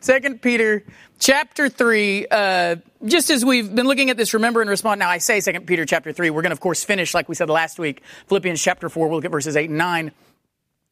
[0.00, 0.84] Second Peter
[1.18, 2.26] chapter 3.
[2.30, 5.00] Uh, just as we've been looking at this, remember and respond.
[5.00, 6.30] Now, I say Second Peter chapter 3.
[6.30, 9.08] We're going to, of course, finish, like we said last week, Philippians chapter 4.
[9.08, 10.12] We'll look at verses 8 and 9.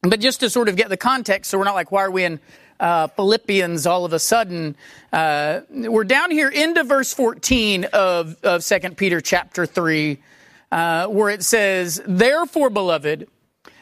[0.01, 2.25] But just to sort of get the context, so we're not like, why are we
[2.25, 2.39] in
[2.79, 4.75] uh, Philippians all of a sudden?
[5.13, 10.21] Uh, we're down here into verse 14 of, of 2 Peter chapter 3,
[10.71, 13.29] uh, where it says, Therefore, beloved,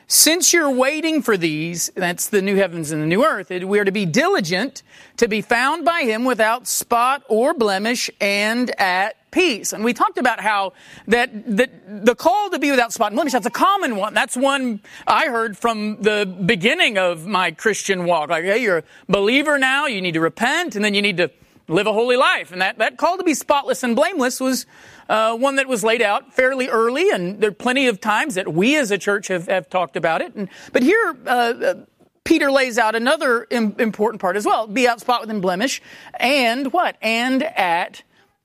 [0.07, 3.85] since you're waiting for these, that's the new heavens and the new earth, we are
[3.85, 4.83] to be diligent
[5.17, 9.73] to be found by him without spot or blemish and at peace.
[9.73, 10.73] And we talked about how
[11.07, 14.13] that, that the call to be without spot and blemish, that's a common one.
[14.13, 18.29] That's one I heard from the beginning of my Christian walk.
[18.29, 21.32] Like, hey, you're a believer now, you need to repent, and then you need to
[21.68, 22.51] live a holy life.
[22.51, 24.65] And that, that call to be spotless and blameless was
[25.09, 28.51] uh, one that was laid out fairly early, and there are plenty of times that
[28.54, 30.36] we as a church have, have talked about it.
[30.36, 31.75] And, but here, uh, uh
[32.23, 34.66] Peter lays out another Im- important part as well.
[34.66, 35.81] Be out spot within blemish,
[36.19, 36.97] and what?
[37.02, 38.02] And at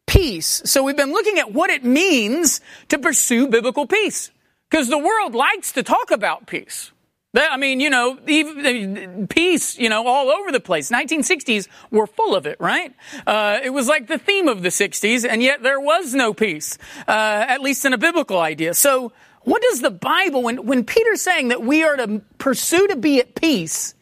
[0.06, 0.60] peace.
[0.64, 4.30] So we've been looking at what it means to pursue biblical peace.
[4.68, 6.92] Because the world likes to talk about peace.
[7.32, 10.90] That, I mean, you know, even, peace, you know, all over the place.
[10.90, 12.92] 1960s were full of it, right?
[13.24, 16.76] Uh, it was like the theme of the 60s, and yet there was no peace,
[17.06, 18.74] uh, at least in a biblical idea.
[18.74, 22.96] So, what does the Bible, when, when Peter's saying that we are to pursue to
[22.96, 23.94] be at peace,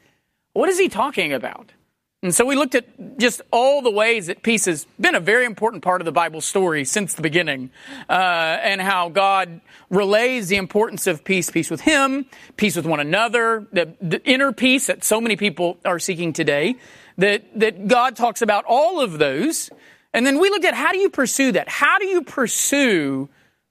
[0.54, 1.72] what is he talking about?
[2.20, 2.84] And so we looked at
[3.16, 6.40] just all the ways that peace has been a very important part of the Bible
[6.40, 7.70] story since the beginning,
[8.08, 12.98] uh, and how God relays the importance of peace, peace with Him, peace with one
[12.98, 16.74] another, the, the inner peace that so many people are seeking today.
[17.18, 19.70] That that God talks about all of those,
[20.12, 21.68] and then we looked at how do you pursue that?
[21.68, 23.28] How do you pursue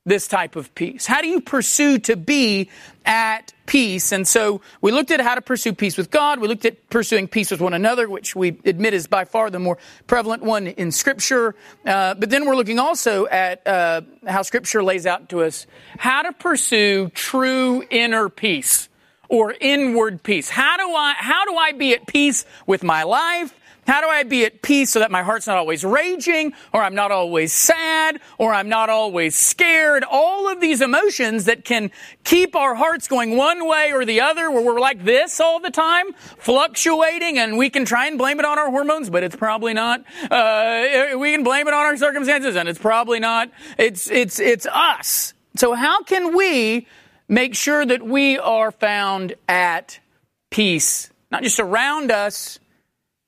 [0.08, 1.06] this type of peace?
[1.06, 2.70] How do you pursue to be
[3.06, 4.12] at peace?
[4.12, 6.40] And so we looked at how to pursue peace with God.
[6.40, 9.60] We looked at pursuing peace with one another, which we admit is by far the
[9.60, 11.56] more prevalent one in Scripture.
[11.86, 16.22] Uh, but then we're looking also at uh, how Scripture lays out to us how
[16.22, 18.88] to pursue true inner peace
[19.30, 20.50] or inward peace.
[20.50, 23.54] How do I, how do I be at peace with my life?
[23.88, 26.94] How do I be at peace so that my heart's not always raging, or I'm
[26.94, 30.04] not always sad, or I'm not always scared?
[30.04, 31.92] All of these emotions that can
[32.26, 35.72] keep our hearts going one way or the other, where we're like this all the
[35.72, 39.74] time, fluctuating, and we can try and blame it on our hormones, but it's probably
[39.74, 40.04] not.
[40.30, 43.50] Uh, we can blame it on our circumstances, and it's probably not.
[43.78, 45.34] It's, it's, it's us.
[45.56, 46.88] So how can we
[47.30, 50.02] make sure that we are found at
[50.50, 51.10] peace?
[51.32, 52.60] Not just around us,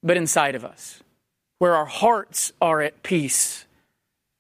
[0.04, 1.02] but inside of us,
[1.58, 3.66] where our hearts are at peace.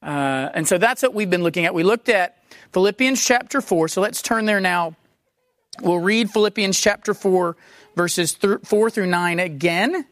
[0.01, 1.73] Uh, and so that's what we've been looking at.
[1.73, 2.37] We looked at
[2.71, 3.87] Philippians chapter 4.
[3.89, 4.95] So let's turn there now.
[5.81, 7.55] We'll read Philippians chapter 4,
[7.95, 10.05] verses th- 4 through 9 again.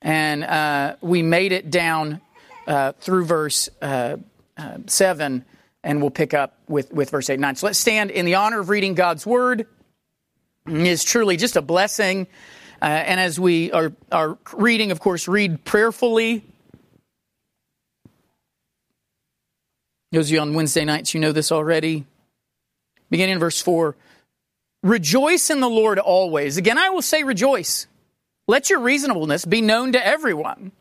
[0.00, 2.20] And uh, we made it down
[2.66, 4.16] uh, through verse uh,
[4.56, 5.44] uh, 7,
[5.82, 7.56] and we'll pick up with, with verse 8 and 9.
[7.56, 9.66] So let's stand in the honor of reading God's word.
[10.66, 12.26] It is truly just a blessing
[12.80, 16.44] uh, and as we are, are reading, of course, read prayerfully.
[20.12, 22.06] Those of you on Wednesday nights, you know this already.
[23.10, 23.96] Beginning in verse 4
[24.82, 26.56] Rejoice in the Lord always.
[26.56, 27.88] Again, I will say rejoice.
[28.46, 30.72] Let your reasonableness be known to everyone.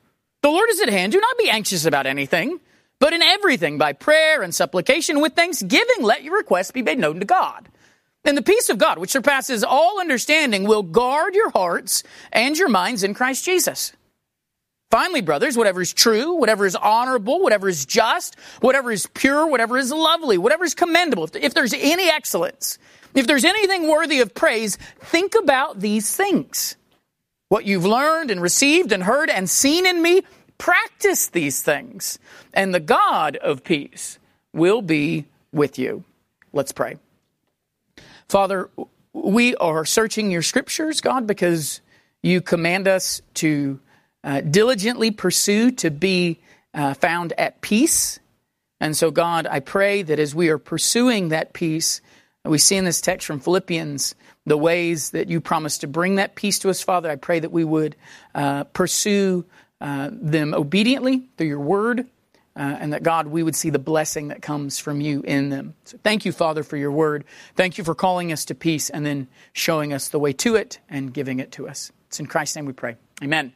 [0.43, 1.11] The Lord is at hand.
[1.11, 2.59] Do not be anxious about anything,
[2.99, 7.19] but in everything, by prayer and supplication with thanksgiving, let your requests be made known
[7.19, 7.67] to God.
[8.27, 12.67] And the peace of God, which surpasses all understanding, will guard your hearts and your
[12.67, 13.93] minds in Christ Jesus.
[14.91, 19.77] Finally, brothers, whatever is true, whatever is honorable, whatever is just, whatever is pure, whatever
[19.77, 22.77] is lovely, whatever is commendable, if, there's any excellence,
[23.15, 26.75] if there's anything worthy of praise, think about these things.
[27.47, 30.23] What you've learned and received and heard and seen in me,
[30.57, 32.19] practice these things,
[32.53, 34.19] and the God of peace
[34.53, 36.03] will be with you.
[36.51, 36.97] Let's pray.
[38.29, 38.69] Father,
[39.13, 41.79] we are searching your scriptures, God, because
[42.21, 43.79] you command us to
[44.23, 46.39] uh, diligently pursue to be
[46.73, 48.19] uh, found at peace.
[48.81, 52.01] And so, God, I pray that as we are pursuing that peace,
[52.43, 54.13] we see in this text from Philippians
[54.45, 57.09] the ways that you promise to bring that peace to us, Father.
[57.09, 57.95] I pray that we would
[58.35, 59.45] uh, pursue
[59.79, 62.05] uh, them obediently through your word,
[62.57, 65.75] uh, and that God, we would see the blessing that comes from you in them.
[65.85, 67.23] So thank you, Father, for your word.
[67.55, 70.79] Thank you for calling us to peace and then showing us the way to it
[70.89, 71.91] and giving it to us.
[72.07, 72.95] It's in Christ's name we pray.
[73.21, 73.53] Amen.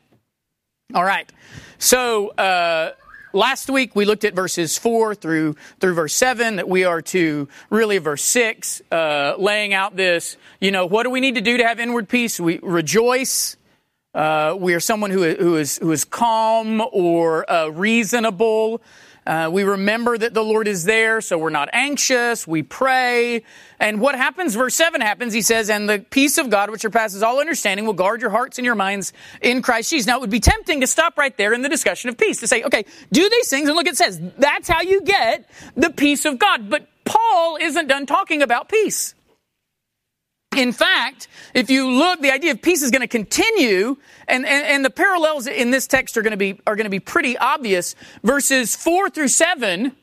[0.94, 1.32] All right.
[1.80, 2.92] So, uh,
[3.34, 7.48] last week we looked at verses 4 through through verse 7 that we are to
[7.70, 11.56] really verse 6 uh, laying out this you know what do we need to do
[11.56, 13.56] to have inward peace we rejoice
[14.14, 18.82] Uh, we are someone who, who, is, who is calm or uh, reasonable.
[19.26, 22.48] Uh, we remember that the Lord is there, so we're not anxious.
[22.48, 23.44] We pray.
[23.80, 24.56] And what happens?
[24.56, 25.32] Verse 7 happens.
[25.32, 28.58] He says, And the peace of God, which surpasses all understanding, will guard your hearts
[28.58, 30.08] and your minds in Christ Jesus.
[30.08, 32.48] Now, it would be tempting to stop right there in the discussion of peace, to
[32.48, 33.70] say, okay, do these things.
[33.70, 36.70] And look, it says, that's how you get the peace of God.
[36.70, 39.14] But Paul isn't done talking about peace.
[40.56, 43.96] In fact, if you look, the idea of peace is going to continue,
[44.28, 46.90] and, and, and, the parallels in this text are going to be are going to
[46.90, 47.96] be pretty obvious.
[48.22, 49.96] Verses four through seven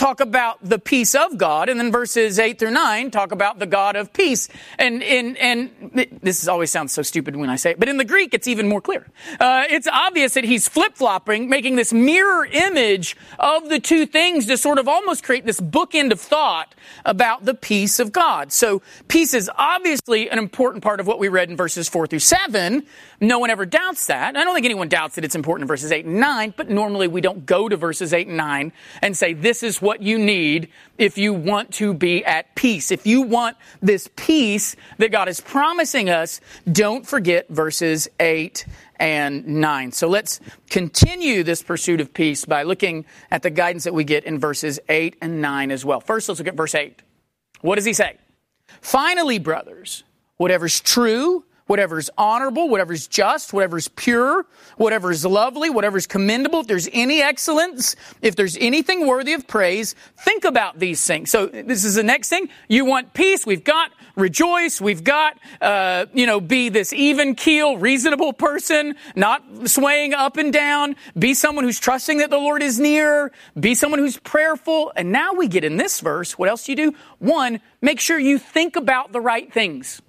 [0.00, 3.66] talk about the peace of God, and then verses 8 through 9 talk about the
[3.66, 4.48] God of peace.
[4.78, 8.04] And, and, and this always sounds so stupid when I say it, but in the
[8.06, 9.06] Greek, it's even more clear.
[9.38, 14.56] Uh, it's obvious that he's flip-flopping, making this mirror image of the two things to
[14.56, 16.74] sort of almost create this bookend of thought
[17.04, 18.52] about the peace of God.
[18.52, 22.20] So peace is obviously an important part of what we read in verses 4 through
[22.20, 22.86] 7.
[23.20, 24.34] No one ever doubts that.
[24.34, 27.06] I don't think anyone doubts that it's important in verses 8 and 9, but normally
[27.06, 30.68] we don't go to verses 8 and 9 and say, this is what you need
[30.98, 32.90] if you want to be at peace.
[32.90, 36.40] If you want this peace that God is promising us,
[36.70, 38.66] don't forget verses 8
[39.00, 39.92] and 9.
[39.92, 44.24] So let's continue this pursuit of peace by looking at the guidance that we get
[44.24, 46.00] in verses 8 and 9 as well.
[46.00, 47.02] First, let's look at verse 8.
[47.62, 48.16] What does he say?
[48.80, 50.04] Finally, brothers,
[50.36, 54.44] whatever's true, whatever's honorable, whatever's just, whatever's pure,
[54.76, 60.44] whatever's lovely, whatever's commendable, if there's any excellence, if there's anything worthy of praise, think
[60.44, 61.30] about these things.
[61.30, 62.48] So this is the next thing.
[62.68, 63.46] You want peace.
[63.46, 64.80] We've got rejoice.
[64.80, 70.52] We've got, uh, you know, be this even keel, reasonable person, not swaying up and
[70.52, 70.96] down.
[71.16, 73.30] Be someone who's trusting that the Lord is near.
[73.60, 74.92] Be someone who's prayerful.
[74.96, 76.36] And now we get in this verse.
[76.36, 76.94] What else do you do?
[77.20, 80.02] One, make sure you think about the right things.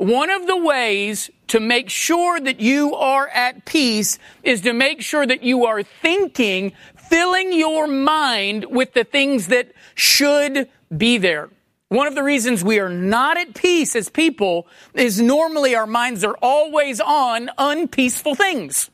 [0.00, 5.02] One of the ways to make sure that you are at peace is to make
[5.02, 11.50] sure that you are thinking, filling your mind with the things that should be there.
[11.90, 16.24] One of the reasons we are not at peace as people is normally our minds
[16.24, 18.88] are always on unpeaceful things.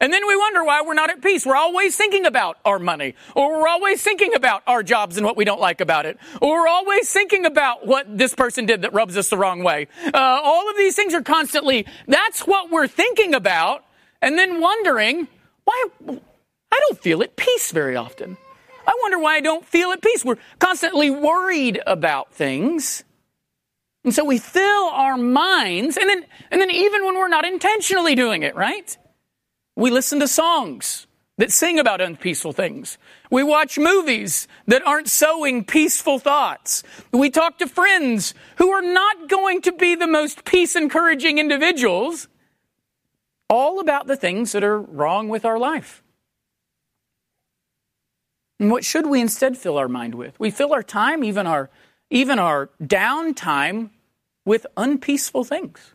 [0.00, 1.44] And then we wonder why we're not at peace.
[1.44, 5.36] We're always thinking about our money, or we're always thinking about our jobs and what
[5.36, 8.94] we don't like about it, or we're always thinking about what this person did that
[8.94, 9.88] rubs us the wrong way.
[10.06, 13.84] Uh, all of these things are constantly, that's what we're thinking about,
[14.22, 15.28] and then wondering,
[15.64, 18.38] why, I don't feel at peace very often.
[18.86, 20.24] I wonder why I don't feel at peace.
[20.24, 23.04] We're constantly worried about things.
[24.02, 28.14] And so we fill our minds, and then, and then even when we're not intentionally
[28.14, 28.96] doing it, right?
[29.80, 31.06] We listen to songs
[31.38, 32.98] that sing about unpeaceful things.
[33.30, 36.82] We watch movies that aren't sowing peaceful thoughts.
[37.12, 42.28] We talk to friends who are not going to be the most peace encouraging individuals,
[43.48, 46.02] all about the things that are wrong with our life.
[48.58, 50.38] And what should we instead fill our mind with?
[50.38, 51.70] We fill our time, even our,
[52.10, 53.88] even our downtime,
[54.44, 55.94] with unpeaceful things.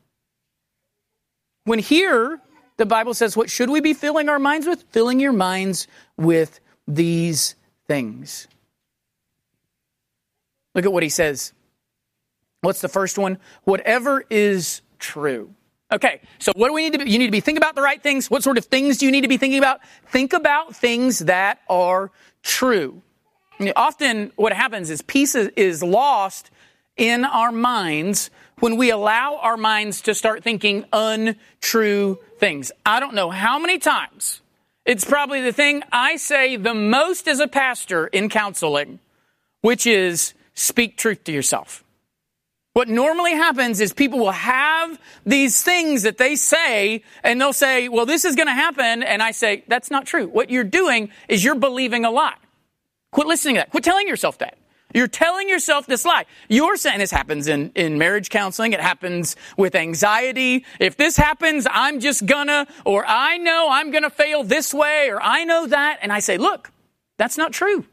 [1.66, 2.42] When here,
[2.78, 4.84] the Bible says, what should we be filling our minds with?
[4.92, 5.88] Filling your minds
[6.18, 7.56] with these
[7.88, 8.48] things.
[10.74, 11.54] Look at what he says.
[12.62, 13.38] What's the first one?
[13.64, 15.54] Whatever is true.
[15.92, 17.12] Okay, so what do we need to be?
[17.12, 18.30] You need to be thinking about the right things.
[18.30, 19.82] What sort of things do you need to be thinking about?
[20.08, 22.12] Think about things that are
[22.42, 23.02] true.
[23.76, 26.50] often what happens is peace is lost
[26.98, 28.30] in our minds
[28.66, 32.72] when we allow our minds to start thinking untrue things.
[32.84, 34.42] I don't know how many times.
[34.86, 38.98] It's probably the thing I say the most as a pastor in counseling,
[39.62, 41.84] which is speak truth to yourself.
[42.74, 47.88] What normally happens is people will have these things that they say and they'll say,
[47.88, 49.04] well, this is going to happen.
[49.04, 50.26] And I say, that's not true.
[50.26, 52.34] What you're doing is you're believing a lie.
[53.12, 53.70] Quit listening to that.
[53.70, 54.58] Quit telling yourself that.
[54.96, 56.26] You're telling yourself this lie.
[56.48, 58.72] You're saying this happens in, in marriage counseling.
[58.72, 60.64] It happens with anxiety.
[60.80, 65.22] If this happens, I'm just gonna, or I know I'm gonna fail this way, or
[65.22, 66.00] I know that.
[66.02, 66.72] And I say, look,
[67.18, 67.86] that's not true.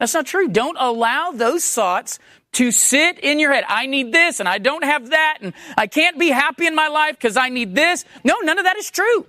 [0.00, 0.48] That's not true.
[0.48, 2.18] Don't allow those thoughts
[2.52, 3.64] to sit in your head.
[3.68, 6.88] I need this and I don't have that and I can't be happy in my
[6.88, 8.06] life because I need this.
[8.24, 9.26] No, none of that is true.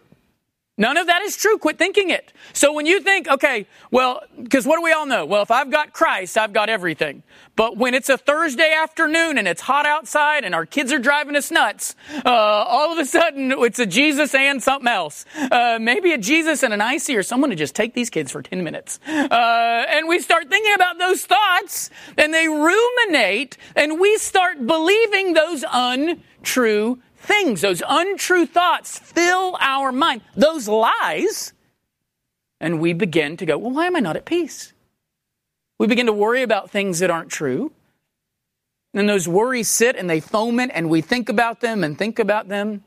[0.79, 1.57] None of that is true.
[1.57, 2.31] Quit thinking it.
[2.53, 5.25] So when you think, okay, well, because what do we all know?
[5.25, 7.23] Well, if I've got Christ, I've got everything.
[7.55, 11.35] But when it's a Thursday afternoon and it's hot outside and our kids are driving
[11.35, 15.25] us nuts, uh, all of a sudden it's a Jesus and something else.
[15.35, 18.43] Uh, maybe a Jesus and an icy or someone to just take these kids for
[18.43, 18.99] 10 minutes.
[19.07, 25.33] Uh, and we start thinking about those thoughts and they ruminate and we start believing
[25.33, 31.53] those untrue things, those untrue thoughts fill our mind, those lies,
[32.59, 34.73] and we begin to go, well, why am I not at peace?
[35.77, 37.71] We begin to worry about things that aren't true.
[38.93, 42.47] And those worries sit and they foment, and we think about them and think about
[42.47, 42.83] them.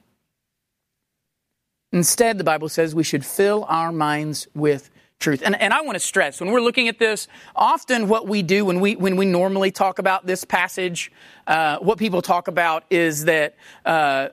[1.93, 4.91] Instead, the Bible says we should fill our minds with
[5.21, 5.43] truth.
[5.45, 8.65] And, and I want to stress when we're looking at this, often what we do
[8.65, 11.13] when we when we normally talk about this passage,
[11.47, 13.55] uh, what people talk about is that.
[13.85, 14.31] Uh,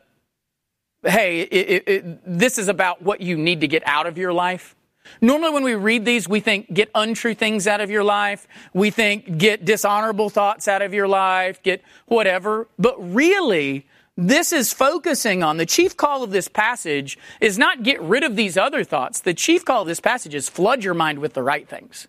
[1.06, 4.76] hey, it, it, this is about what you need to get out of your life.
[5.22, 8.48] Normally, when we read these, we think get untrue things out of your life.
[8.74, 12.68] We think get dishonorable thoughts out of your life, get whatever.
[12.78, 13.86] But really,
[14.18, 18.36] this is focusing on the chief call of this passage is not get rid of
[18.36, 19.22] these other thoughts.
[19.22, 22.08] The chief call of this passage is flood your mind with the right things.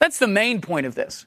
[0.00, 1.26] That's the main point of this.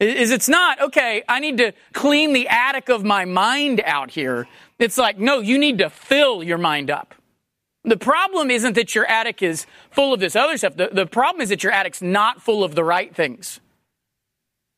[0.00, 4.46] Is it's not, okay, I need to clean the attic of my mind out here.
[4.78, 7.14] It's like, no, you need to fill your mind up.
[7.84, 10.76] The problem isn't that your attic is full of this other stuff.
[10.76, 13.60] The, the problem is that your attic's not full of the right things.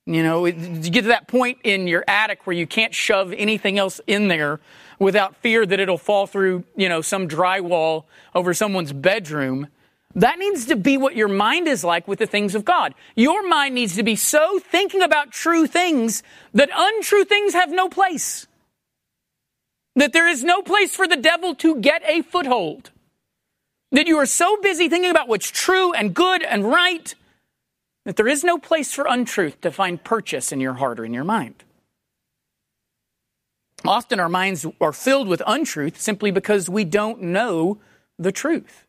[0.08, 3.78] You know, you get to that point in your attic where you can't shove anything
[3.78, 4.58] else in there
[4.98, 9.68] without fear that it'll fall through, you know, some drywall over someone's bedroom.
[10.14, 12.94] That needs to be what your mind is like with the things of God.
[13.16, 16.22] Your mind needs to be so thinking about true things
[16.54, 18.46] that untrue things have no place.
[19.94, 22.92] That there is no place for the devil to get a foothold.
[23.92, 27.14] That you are so busy thinking about what's true and good and right
[28.08, 31.12] that there is no place for untruth to find purchase in your heart or in
[31.12, 31.62] your mind.
[33.84, 37.76] Often our minds are filled with untruth simply because we don't know
[38.18, 38.86] the truth.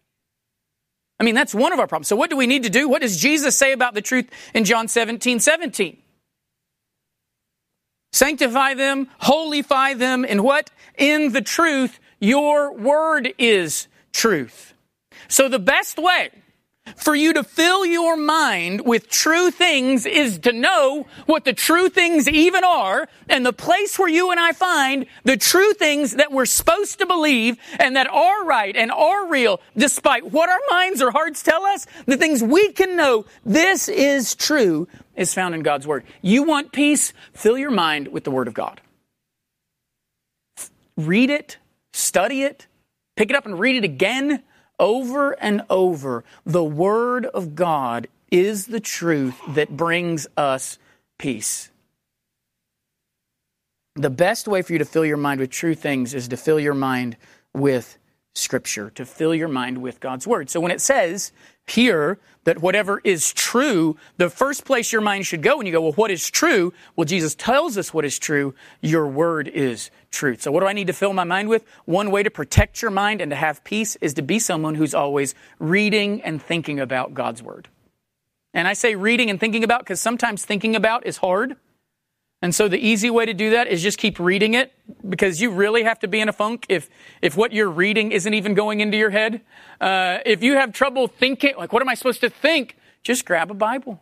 [1.19, 2.07] I mean, that's one of our problems.
[2.07, 2.88] So, what do we need to do?
[2.88, 5.97] What does Jesus say about the truth in John 17 17?
[8.13, 10.71] Sanctify them, holify them in what?
[10.97, 11.99] In the truth.
[12.21, 14.73] Your word is truth.
[15.27, 16.29] So, the best way
[16.96, 21.89] for you to fill your mind with true things is to know what the true
[21.89, 26.31] things even are and the place where you and I find the true things that
[26.31, 31.01] we're supposed to believe and that are right and are real despite what our minds
[31.01, 35.62] or hearts tell us, the things we can know this is true is found in
[35.62, 36.03] God's Word.
[36.22, 37.13] You want peace?
[37.34, 38.81] Fill your mind with the Word of God.
[40.98, 41.58] Read it,
[41.93, 42.67] study it,
[43.15, 44.43] pick it up and read it again
[44.79, 50.77] over and over, the Word of God is the truth that brings us
[51.17, 51.69] peace.
[53.95, 56.59] The best way for you to fill your mind with true things is to fill
[56.59, 57.17] your mind
[57.53, 57.98] with
[58.36, 60.50] Scripture, to fill your mind with God's Word.
[60.50, 61.31] So when it says
[61.71, 65.81] here that whatever is true, the first place your mind should go when you go,
[65.81, 66.73] well, what is true?
[66.95, 68.55] Well, Jesus tells us what is true.
[68.81, 70.41] Your Word is truth.
[70.41, 71.65] So what do I need to fill my mind with?
[71.85, 74.93] One way to protect your mind and to have peace is to be someone who's
[74.93, 77.67] always reading and thinking about God's Word.
[78.53, 81.55] And I say reading and thinking about because sometimes thinking about is hard.
[82.41, 84.72] And so the easy way to do that is just keep reading it
[85.08, 86.89] because you really have to be in a funk if,
[87.22, 89.41] if what you're reading isn't even going into your head.
[89.81, 92.77] Uh, if you have trouble thinking, like, what am I supposed to think?
[93.03, 94.00] Just grab a Bible.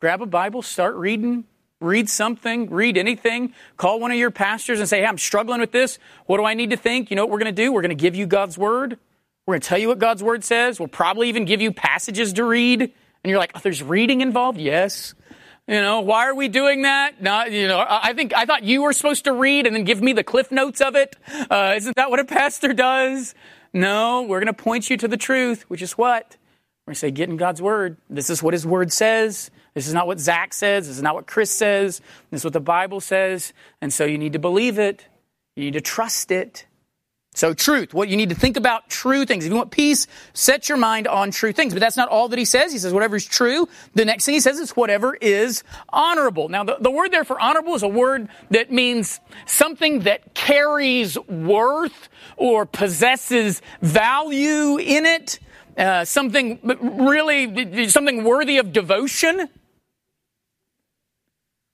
[0.00, 1.44] Grab a Bible, start reading,
[1.80, 5.72] read something, read anything, call one of your pastors and say, hey, I'm struggling with
[5.72, 5.98] this.
[6.26, 7.10] What do I need to think?
[7.10, 7.72] You know what we're going to do?
[7.72, 8.98] We're going to give you God's Word.
[9.46, 10.78] We're going to tell you what God's Word says.
[10.78, 12.82] We'll probably even give you passages to read.
[12.82, 14.58] And you're like, oh, there's reading involved?
[14.58, 15.14] Yes.
[15.70, 17.22] You know, why are we doing that?
[17.22, 20.02] Not, you know, I think, I thought you were supposed to read and then give
[20.02, 21.14] me the cliff notes of it.
[21.48, 23.36] Uh, isn't that what a pastor does?
[23.72, 26.36] No, we're going to point you to the truth, which is what?
[26.84, 27.98] We're going to say, get in God's word.
[28.08, 29.52] This is what his word says.
[29.74, 30.88] This is not what Zach says.
[30.88, 32.00] This is not what Chris says.
[32.32, 33.52] This is what the Bible says.
[33.80, 35.06] And so you need to believe it.
[35.54, 36.66] You need to trust it.
[37.32, 39.44] So truth, what you need to think about true things.
[39.44, 41.72] If you want peace, set your mind on true things.
[41.72, 42.72] But that's not all that he says.
[42.72, 43.68] He says whatever is true.
[43.94, 46.48] The next thing he says is whatever is honorable.
[46.48, 51.16] Now the, the word there for honorable is a word that means something that carries
[51.18, 55.38] worth or possesses value in it.
[55.78, 56.58] Uh, something
[56.98, 59.48] really, something worthy of devotion.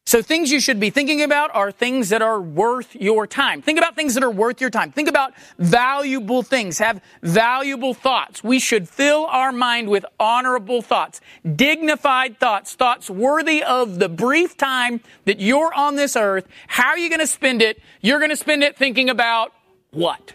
[0.07, 3.61] So things you should be thinking about are things that are worth your time.
[3.61, 4.93] Think about things that are worth your time.
[4.93, 6.79] Think about valuable things.
[6.79, 8.45] Have valuable thoughts.
[8.45, 11.21] We should fill our mind with honorable thoughts,
[11.57, 16.47] dignified thoughts, thoughts worthy of the brief time that you're on this earth.
[16.69, 17.83] How are you going to spend it?
[18.01, 19.53] You're going to spend it thinking about
[19.91, 20.35] what?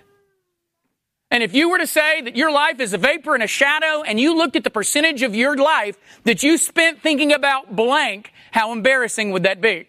[1.32, 4.04] And if you were to say that your life is a vapor and a shadow
[4.04, 8.32] and you looked at the percentage of your life that you spent thinking about blank,
[8.52, 9.88] how embarrassing would that be?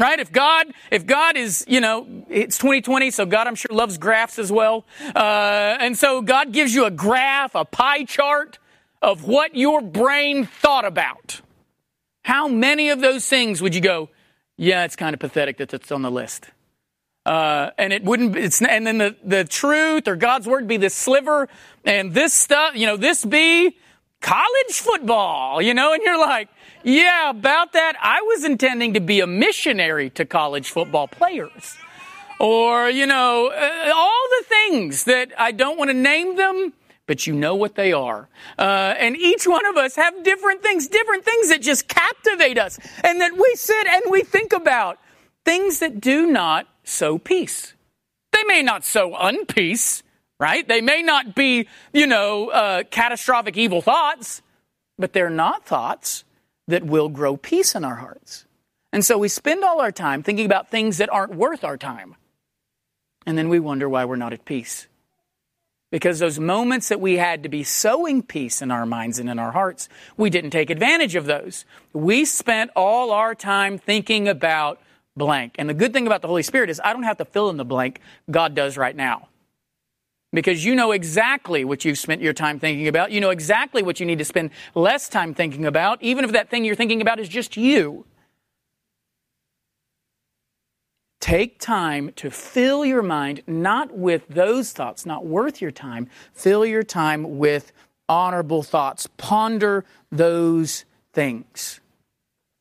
[0.00, 0.18] right?
[0.18, 4.38] If God, if God is, you know, it's 2020, so God, I'm sure, loves graphs
[4.38, 4.86] as well.
[5.14, 8.58] Uh, and so God gives you a graph, a pie chart
[9.02, 11.42] of what your brain thought about.
[12.24, 14.08] How many of those things would you go,
[14.56, 16.50] yeah, it's kind of pathetic that it's on the list?
[17.30, 20.96] Uh, and it wouldn't, it's, and then the, the truth or God's word be this
[20.96, 21.48] sliver
[21.84, 23.76] and this stuff, you know, this be
[24.20, 26.48] college football, you know, and you're like,
[26.82, 27.94] yeah, about that.
[28.02, 31.76] I was intending to be a missionary to college football players.
[32.40, 36.72] Or, you know, uh, all the things that I don't want to name them,
[37.06, 38.28] but you know what they are.
[38.58, 42.80] Uh, and each one of us have different things, different things that just captivate us
[43.04, 44.98] and that we sit and we think about.
[45.44, 47.74] Things that do not sow peace.
[48.32, 50.02] They may not sow unpeace,
[50.38, 50.66] right?
[50.66, 54.42] They may not be, you know, uh, catastrophic evil thoughts,
[54.98, 56.24] but they're not thoughts
[56.68, 58.46] that will grow peace in our hearts.
[58.92, 62.16] And so we spend all our time thinking about things that aren't worth our time.
[63.26, 64.86] And then we wonder why we're not at peace.
[65.92, 69.38] Because those moments that we had to be sowing peace in our minds and in
[69.38, 71.64] our hearts, we didn't take advantage of those.
[71.92, 74.80] We spent all our time thinking about
[75.16, 75.56] blank.
[75.58, 77.56] And the good thing about the Holy Spirit is I don't have to fill in
[77.56, 78.00] the blank,
[78.30, 79.28] God does right now
[80.32, 83.10] because you know exactly what you've spent your time thinking about.
[83.10, 86.48] You know exactly what you need to spend less time thinking about, even if that
[86.48, 88.06] thing you're thinking about is just you.
[91.20, 96.08] Take time to fill your mind not with those thoughts, not worth your time.
[96.32, 97.72] Fill your time with
[98.08, 99.06] honorable thoughts.
[99.16, 101.80] Ponder those things.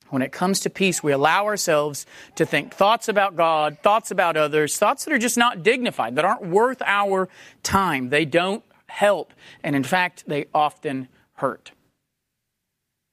[0.09, 4.37] When it comes to peace, we allow ourselves to think thoughts about God, thoughts about
[4.37, 7.29] others, thoughts that are just not dignified, that aren't worth our
[7.61, 8.09] time.
[8.09, 9.33] They don't help.
[9.63, 11.71] And in fact, they often hurt.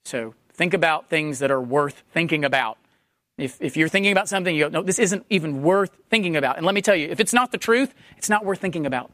[0.05, 2.79] So think about things that are worth thinking about.
[3.39, 6.57] If, if you're thinking about something, you go, no, this isn't even worth thinking about.
[6.57, 9.11] And let me tell you, if it's not the truth, it's not worth thinking about.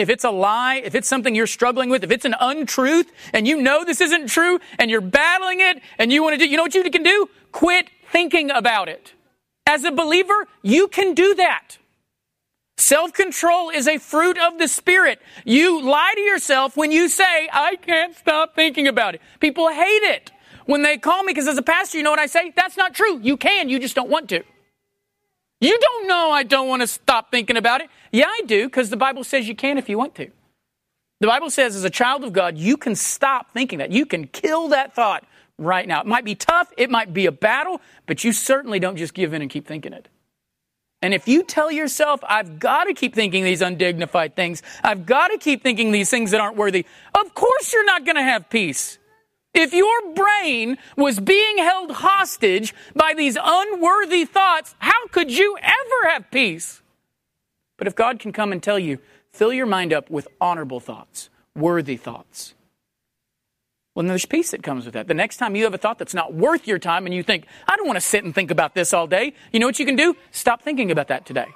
[0.00, 3.46] If it's a lie, if it's something you're struggling with, if it's an untruth and
[3.46, 6.56] you know this isn't true and you're battling it and you want to do, you
[6.56, 7.28] know what you can do?
[7.52, 9.12] Quit thinking about it.
[9.66, 11.76] As a believer, you can do that.
[12.78, 15.20] Self control is a fruit of the Spirit.
[15.44, 19.20] You lie to yourself when you say, I can't stop thinking about it.
[19.38, 20.32] People hate it
[20.64, 22.52] when they call me because as a pastor, you know what I say?
[22.56, 23.20] That's not true.
[23.20, 24.42] You can, you just don't want to.
[25.60, 27.90] You don't know I don't want to stop thinking about it.
[28.12, 30.30] Yeah, I do, because the Bible says you can if you want to.
[31.20, 33.92] The Bible says, as a child of God, you can stop thinking that.
[33.92, 35.24] You can kill that thought
[35.58, 36.00] right now.
[36.00, 39.34] It might be tough, it might be a battle, but you certainly don't just give
[39.34, 40.08] in and keep thinking it.
[41.02, 45.28] And if you tell yourself, I've got to keep thinking these undignified things, I've got
[45.28, 48.48] to keep thinking these things that aren't worthy, of course you're not going to have
[48.48, 48.98] peace.
[49.52, 56.10] If your brain was being held hostage by these unworthy thoughts, how could you ever
[56.10, 56.82] have peace?
[57.76, 58.98] But if God can come and tell you,
[59.32, 62.54] fill your mind up with honorable thoughts, worthy thoughts,
[63.94, 65.08] well, there's peace that comes with that.
[65.08, 67.46] The next time you have a thought that's not worth your time and you think,
[67.66, 69.86] I don't want to sit and think about this all day, you know what you
[69.86, 70.16] can do?
[70.30, 71.48] Stop thinking about that today.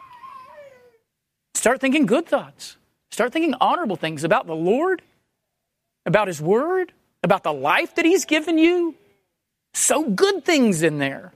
[1.55, 2.77] Start thinking good thoughts.
[3.11, 5.03] Start thinking honorable things about the Lord,
[6.05, 6.93] about His Word,
[7.25, 8.95] about the life that He's given you.
[9.73, 11.33] So good things in there.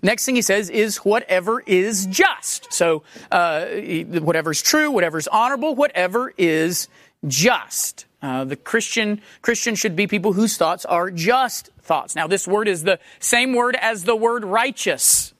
[0.00, 2.72] Next thing he says is whatever is just.
[2.72, 6.86] So, uh, whatever's true, whatever's honorable, whatever is
[7.26, 8.06] just.
[8.22, 12.14] Uh, the Christian Christian should be people whose thoughts are just thoughts.
[12.14, 15.34] Now, this word is the same word as the word righteous.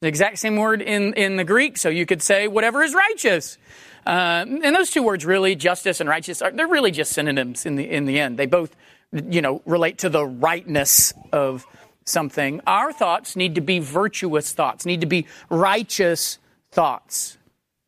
[0.00, 3.56] The exact same word in, in the Greek, so you could say whatever is righteous.
[4.06, 7.76] Uh, and those two words, really, justice and righteous, are, they're really just synonyms in
[7.76, 8.38] the, in the end.
[8.38, 8.74] They both,
[9.12, 11.66] you know, relate to the rightness of
[12.04, 12.60] something.
[12.66, 16.38] Our thoughts need to be virtuous thoughts, need to be righteous
[16.72, 17.38] thoughts.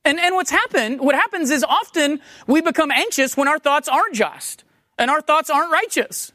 [0.04, 4.14] And, and what's happened, what happens is often we become anxious when our thoughts aren't
[4.14, 4.64] just
[4.98, 6.32] and our thoughts aren't righteous.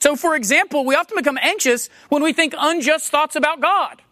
[0.00, 4.02] So, for example, we often become anxious when we think unjust thoughts about God.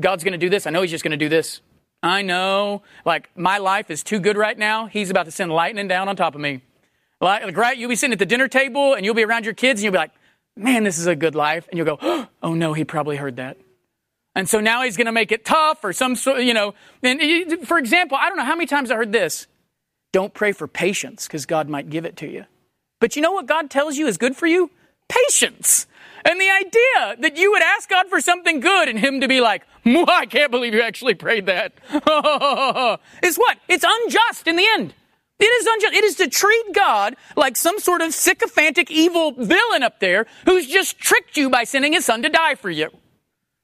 [0.00, 0.66] God's going to do this.
[0.66, 1.60] I know He's just going to do this.
[2.04, 4.86] I know, like, my life is too good right now.
[4.86, 6.60] He's about to send lightning down on top of me.
[7.18, 7.78] Like, right?
[7.78, 9.92] You'll be sitting at the dinner table and you'll be around your kids and you'll
[9.92, 10.12] be like,
[10.54, 11.66] man, this is a good life.
[11.70, 13.56] And you'll go, oh no, he probably heard that.
[14.34, 16.74] And so now he's going to make it tough or some sort, you know.
[17.02, 19.46] And for example, I don't know how many times I heard this.
[20.12, 22.44] Don't pray for patience because God might give it to you.
[23.00, 24.70] But you know what God tells you is good for you?
[25.08, 25.86] Patience.
[26.24, 29.40] And the idea that you would ask God for something good and Him to be
[29.40, 31.74] like, I can't believe you actually prayed that,
[33.22, 33.58] is what?
[33.68, 34.94] It's unjust in the end.
[35.38, 35.94] It is unjust.
[35.94, 40.66] It is to treat God like some sort of sycophantic evil villain up there who's
[40.66, 42.88] just tricked you by sending his son to die for you.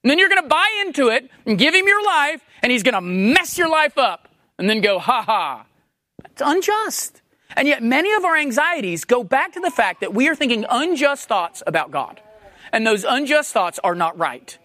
[0.03, 2.83] And then you're going to buy into it and give him your life, and he's
[2.83, 5.65] going to mess your life up and then go, ha ha.
[6.25, 7.23] It's unjust.
[7.57, 10.65] And yet, many of our anxieties go back to the fact that we are thinking
[10.69, 12.21] unjust thoughts about God.
[12.73, 14.57] And those unjust thoughts are not right,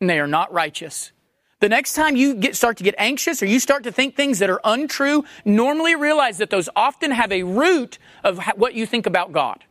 [0.00, 1.12] and they are not righteous.
[1.60, 4.40] The next time you get, start to get anxious or you start to think things
[4.40, 9.06] that are untrue, normally realize that those often have a root of what you think
[9.06, 9.64] about God.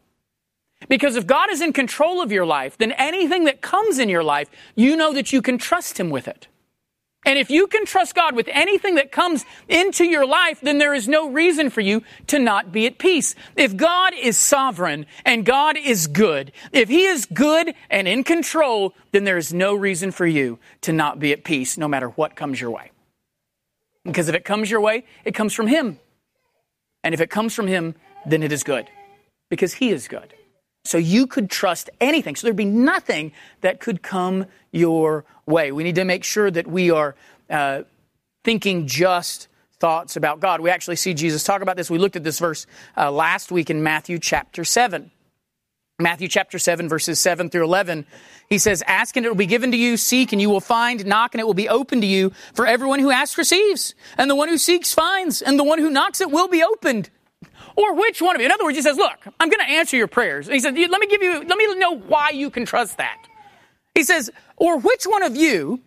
[0.90, 4.24] Because if God is in control of your life, then anything that comes in your
[4.24, 6.48] life, you know that you can trust Him with it.
[7.26, 10.94] And if you can trust God with anything that comes into your life, then there
[10.94, 13.36] is no reason for you to not be at peace.
[13.56, 18.94] If God is sovereign and God is good, if He is good and in control,
[19.12, 22.36] then there is no reason for you to not be at peace no matter what
[22.36, 22.92] comes your way.
[24.04, 26.00] Because if it comes your way, it comes from Him.
[27.04, 28.90] And if it comes from Him, then it is good.
[29.50, 30.34] Because He is good.
[30.86, 32.36] So you could trust anything.
[32.36, 35.72] So there'd be nothing that could come your way.
[35.72, 37.16] We need to make sure that we are
[37.50, 37.84] uh,
[38.44, 39.48] thinking just
[39.80, 40.62] thoughts about God.
[40.62, 41.90] We actually see Jesus talk about this.
[41.90, 42.66] We looked at this verse
[42.98, 45.12] uh, last week in Matthew chapter 7.
[46.00, 48.06] Matthew chapter 7, verses 7 through 11.
[48.50, 51.06] He says, Ask and it will be given to you, seek and you will find,
[51.06, 52.32] knock and it will be open to you.
[52.54, 55.90] For everyone who asks receives, and the one who seeks finds, and the one who
[55.90, 57.10] knocks it will be opened.
[57.76, 58.46] Or which one of you?
[58.46, 60.48] In other words, he says, look, I'm going to answer your prayers.
[60.48, 63.28] he said, let me give you, let me know why you can trust that.
[63.96, 65.82] He says, or which one of you,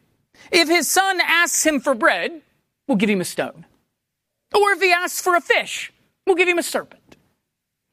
[0.51, 2.43] if his son asks him for bread,
[2.87, 3.67] will give him a stone?
[4.55, 5.93] Or if he asks for a fish,
[6.27, 7.17] will give him a serpent?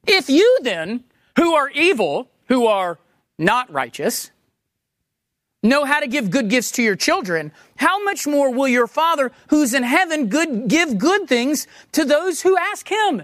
[0.06, 1.04] If you then,
[1.36, 3.00] who are evil, who are
[3.40, 4.32] not righteous,
[5.64, 9.32] know how to give good gifts to your children, how much more will your Father
[9.48, 13.24] who's in heaven good, give good things to those who ask him?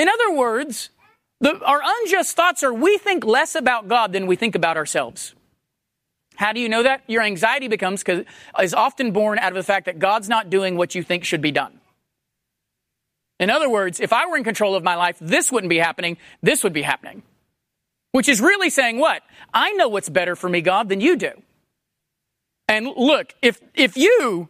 [0.00, 0.88] In other words,
[1.40, 5.34] the, our unjust thoughts are we think less about God than we think about ourselves.
[6.36, 7.02] How do you know that?
[7.06, 8.02] Your anxiety becomes
[8.62, 11.42] is often born out of the fact that God's not doing what you think should
[11.42, 11.80] be done.
[13.38, 16.16] In other words, if I were in control of my life, this wouldn't be happening,
[16.42, 17.22] this would be happening.
[18.12, 19.20] Which is really saying what?
[19.52, 21.32] I know what's better for me, God, than you do.
[22.68, 24.48] And look, if if you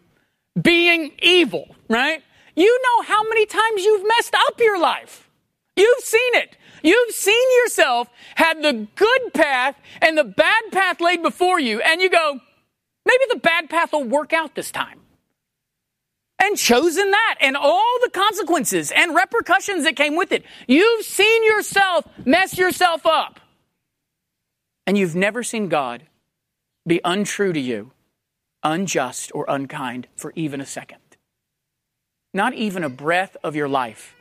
[0.61, 2.23] being evil, right?
[2.55, 5.27] You know how many times you've messed up your life.
[5.75, 6.57] You've seen it.
[6.83, 12.01] You've seen yourself had the good path and the bad path laid before you, and
[12.01, 12.39] you go,
[13.05, 14.99] maybe the bad path will work out this time.
[16.39, 20.43] And chosen that and all the consequences and repercussions that came with it.
[20.67, 23.39] You've seen yourself mess yourself up.
[24.87, 26.03] And you've never seen God
[26.87, 27.91] be untrue to you,
[28.63, 30.97] unjust, or unkind for even a second.
[32.33, 34.15] Not even a breath of your life.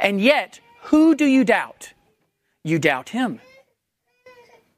[0.00, 1.92] And yet, who do you doubt?
[2.62, 3.40] You doubt Him.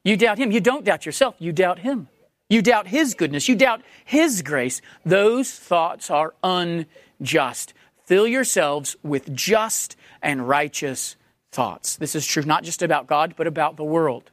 [0.04, 0.50] You doubt Him.
[0.50, 1.34] You don't doubt yourself.
[1.38, 2.08] You doubt Him.
[2.48, 3.48] You doubt His goodness.
[3.48, 4.80] You doubt His grace.
[5.04, 7.74] Those thoughts are unjust.
[8.06, 11.16] Fill yourselves with just and righteous
[11.52, 11.96] thoughts.
[11.96, 14.30] This is true not just about God, but about the world.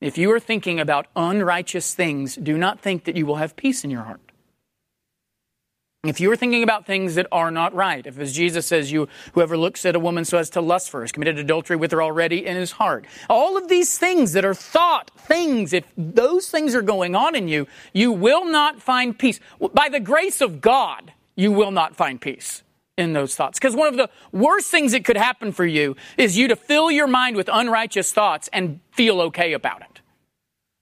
[0.00, 3.84] If you are thinking about unrighteous things, do not think that you will have peace
[3.84, 4.29] in your heart.
[6.02, 9.06] If you are thinking about things that are not right, if as Jesus says, you
[9.34, 11.92] whoever looks at a woman so as to lust for her has committed adultery with
[11.92, 13.04] her already in his heart.
[13.28, 17.48] All of these things that are thought things, if those things are going on in
[17.48, 19.40] you, you will not find peace.
[19.74, 22.62] By the grace of God, you will not find peace
[22.96, 23.58] in those thoughts.
[23.58, 26.90] Because one of the worst things that could happen for you is you to fill
[26.90, 30.00] your mind with unrighteous thoughts and feel okay about it.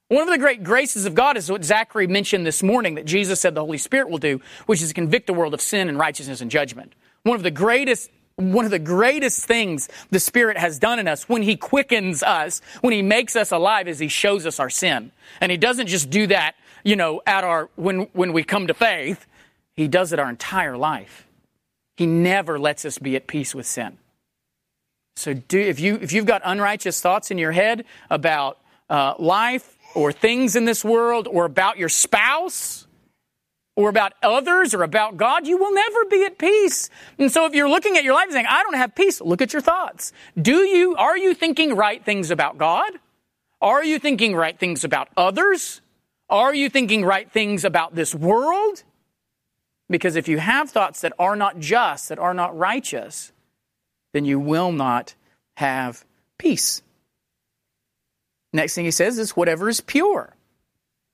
[0.09, 3.40] One of the great graces of God is what Zachary mentioned this morning that Jesus
[3.40, 6.40] said the Holy Spirit will do, which is convict the world of sin and righteousness
[6.40, 6.94] and judgment.
[7.25, 11.29] One of the greatest one of the greatest things the Spirit has done in us
[11.29, 15.11] when He quickens us, when He makes us alive, is He shows us our sin.
[15.40, 18.75] And He doesn't just do that, you know, at our, when, when we come to
[18.75, 19.27] faith.
[19.75, 21.27] He does it our entire life.
[21.97, 23.99] He never lets us be at peace with sin.
[25.16, 29.77] So do, if you, if you've got unrighteous thoughts in your head about uh, life,
[29.94, 32.87] or things in this world or about your spouse
[33.77, 36.90] or about others or about God, you will never be at peace.
[37.18, 39.40] And so if you're looking at your life and saying, I don't have peace, look
[39.40, 40.12] at your thoughts.
[40.40, 42.92] Do you, are you thinking right things about God?
[43.61, 45.81] Are you thinking right things about others?
[46.29, 48.83] Are you thinking right things about this world?
[49.88, 53.33] Because if you have thoughts that are not just, that are not righteous,
[54.12, 55.14] then you will not
[55.57, 56.05] have
[56.37, 56.83] peace.
[58.52, 60.34] Next thing he says is whatever is pure.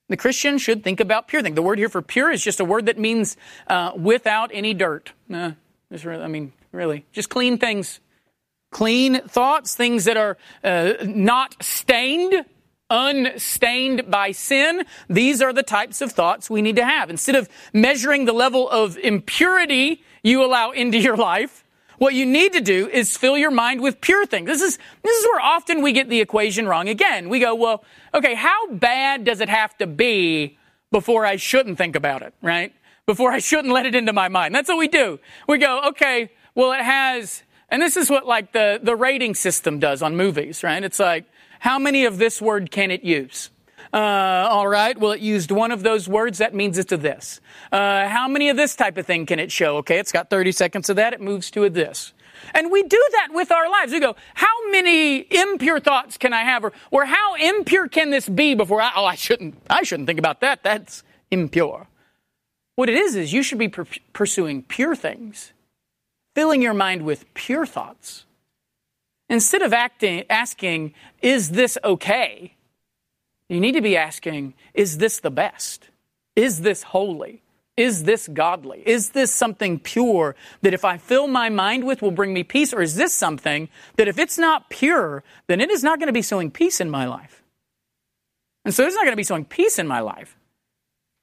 [0.08, 1.54] The Christian should think about pure things.
[1.54, 5.12] The word here for pure is just a word that means uh, without any dirt.
[5.32, 5.52] Uh,
[5.90, 8.00] I mean, really, just clean things.
[8.70, 12.44] Clean thoughts, things that are uh, not stained
[12.90, 14.84] unstained by sin.
[15.08, 17.10] These are the types of thoughts we need to have.
[17.10, 21.63] Instead of measuring the level of impurity you allow into your life,
[21.98, 24.46] what you need to do is fill your mind with pure things.
[24.46, 27.28] This is, this is where often we get the equation wrong again.
[27.28, 30.59] We go, well, okay, how bad does it have to be
[30.90, 32.72] before I shouldn't think about it, right?
[33.07, 34.54] Before I shouldn't let it into my mind.
[34.54, 35.18] That's what we do.
[35.48, 39.78] We go, okay, well, it has, and this is what like the, the rating system
[39.78, 40.83] does on movies, right?
[40.83, 41.26] It's like,
[41.61, 43.50] how many of this word can it use?
[43.94, 44.98] Uh, all right.
[44.98, 46.38] Well, it used one of those words.
[46.38, 47.40] That means it's a this.
[47.70, 49.76] Uh, how many of this type of thing can it show?
[49.76, 51.12] Okay, it's got 30 seconds of that.
[51.12, 52.12] It moves to a this.
[52.52, 53.92] And we do that with our lives.
[53.92, 56.64] We go, how many impure thoughts can I have?
[56.64, 60.18] Or, or how impure can this be before I, oh, I shouldn't, I shouldn't think
[60.18, 60.64] about that.
[60.64, 61.87] That's impure.
[62.74, 65.52] What it is, is you should be per- pursuing pure things,
[66.35, 68.24] filling your mind with pure thoughts.
[69.30, 72.57] Instead of acting, asking, is this okay?
[73.54, 75.88] You need to be asking, is this the best?
[76.34, 77.40] Is this holy?
[77.76, 78.82] Is this godly?
[78.84, 82.72] Is this something pure that if I fill my mind with will bring me peace?
[82.72, 86.12] Or is this something that if it's not pure, then it is not going to
[86.12, 87.44] be sowing peace in my life?
[88.64, 90.36] And so it's not going to be sowing peace in my life.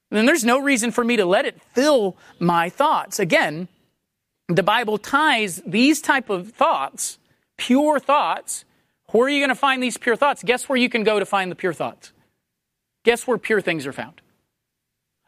[0.09, 3.19] Then there's no reason for me to let it fill my thoughts.
[3.19, 3.67] Again,
[4.47, 7.17] the Bible ties these type of thoughts,
[7.57, 8.63] pure thoughts.
[9.07, 10.43] Where are you going to find these pure thoughts?
[10.43, 12.11] Guess where you can go to find the pure thoughts?
[13.03, 14.21] Guess where pure things are found?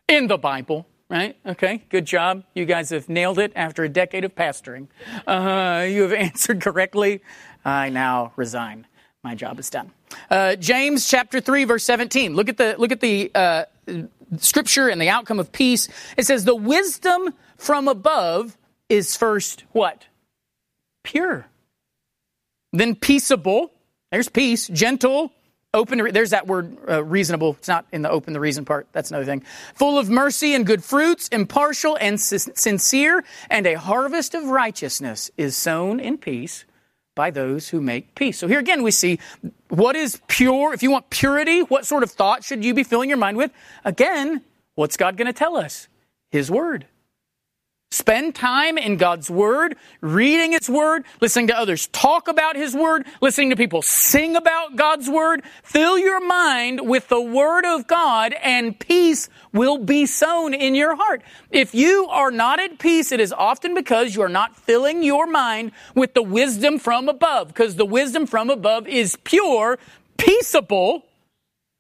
[0.08, 1.38] In the Bible right?
[1.46, 2.44] Okay, good job.
[2.56, 4.88] You guys have nailed it after a decade of pastoring.
[5.28, 7.22] Uh, you have answered correctly.
[7.64, 8.88] I now resign.
[9.24, 9.92] My job is done.
[10.30, 12.36] Uh, James chapter 3 verse 17.
[12.36, 13.66] Look at the, look at the, uh,
[14.40, 15.88] scripture and the outcome of peace.
[16.18, 18.58] It says, the wisdom from above
[18.90, 20.08] is first what?
[21.04, 21.46] Pure.
[22.72, 23.72] Then peaceable.
[24.12, 24.68] There's peace.
[24.68, 25.32] Gentle,
[25.76, 27.56] Open, there's that word uh, reasonable.
[27.58, 28.88] It's not in the open the reason part.
[28.92, 29.44] That's another thing.
[29.74, 35.58] Full of mercy and good fruits, impartial and sincere, and a harvest of righteousness is
[35.58, 36.66] sown in peace
[37.16, 38.38] by those who make peace.
[38.38, 39.20] So here again we see
[39.70, 40.74] what is pure.
[40.74, 43.52] If you want purity, what sort of thought should you be filling your mind with?
[43.84, 44.42] Again,
[44.76, 45.88] what's God going to tell us?
[46.32, 46.86] His word.
[47.94, 53.06] Spend time in God's Word, reading His Word, listening to others talk about His Word,
[53.22, 55.44] listening to people sing about God's Word.
[55.62, 60.96] Fill your mind with the Word of God and peace will be sown in your
[60.96, 61.22] heart.
[61.52, 65.28] If you are not at peace, it is often because you are not filling your
[65.28, 69.78] mind with the wisdom from above, because the wisdom from above is pure,
[70.18, 71.06] peaceable,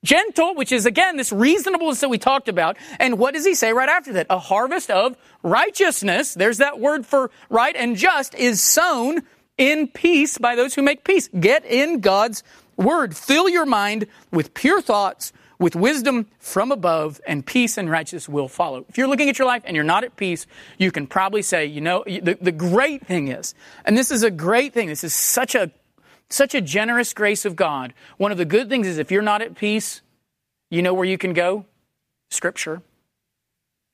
[0.03, 2.77] gentle, which is again this reasonableness that we talked about.
[2.99, 4.27] And what does he say right after that?
[4.29, 6.33] A harvest of righteousness.
[6.33, 9.21] There's that word for right and just is sown
[9.57, 11.29] in peace by those who make peace.
[11.39, 12.43] Get in God's
[12.75, 13.15] word.
[13.15, 18.47] Fill your mind with pure thoughts, with wisdom from above, and peace and righteousness will
[18.47, 18.85] follow.
[18.89, 21.65] If you're looking at your life and you're not at peace, you can probably say,
[21.65, 23.53] you know, the, the great thing is,
[23.85, 25.71] and this is a great thing, this is such a
[26.33, 27.93] such a generous grace of God.
[28.17, 30.01] One of the good things is if you're not at peace,
[30.69, 31.65] you know where you can go?
[32.31, 32.81] Scripture.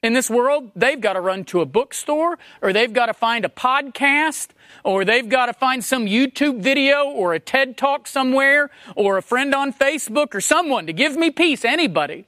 [0.02, 3.44] In this world, they've got to run to a bookstore, or they've got to find
[3.44, 4.50] a podcast,
[4.86, 9.22] or they've got to find some YouTube video, or a TED talk somewhere, or a
[9.22, 12.26] friend on Facebook, or someone to give me peace, anybody.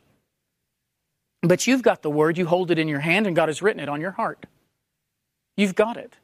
[1.42, 3.82] But you've got the word, you hold it in your hand, and God has written
[3.82, 4.46] it on your heart.
[5.56, 6.18] You've got it.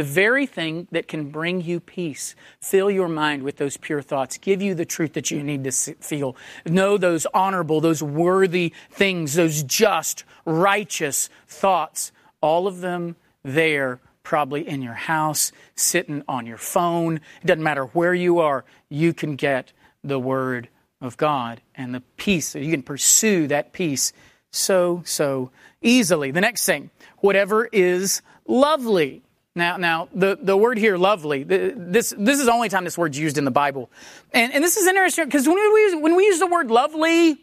[0.00, 2.34] The very thing that can bring you peace.
[2.58, 4.38] Fill your mind with those pure thoughts.
[4.38, 6.36] Give you the truth that you need to feel.
[6.64, 12.12] Know those honorable, those worthy things, those just, righteous thoughts.
[12.40, 17.16] All of them there, probably in your house, sitting on your phone.
[17.42, 19.70] It doesn't matter where you are, you can get
[20.02, 20.70] the Word
[21.02, 22.54] of God and the peace.
[22.54, 24.14] You can pursue that peace
[24.50, 25.50] so, so
[25.82, 26.30] easily.
[26.30, 29.24] The next thing, whatever is lovely.
[29.56, 33.18] Now, now the, the word here, lovely, this, this is the only time this word's
[33.18, 33.90] used in the Bible.
[34.32, 37.40] And, and this is interesting because when we, use, when we use the word lovely,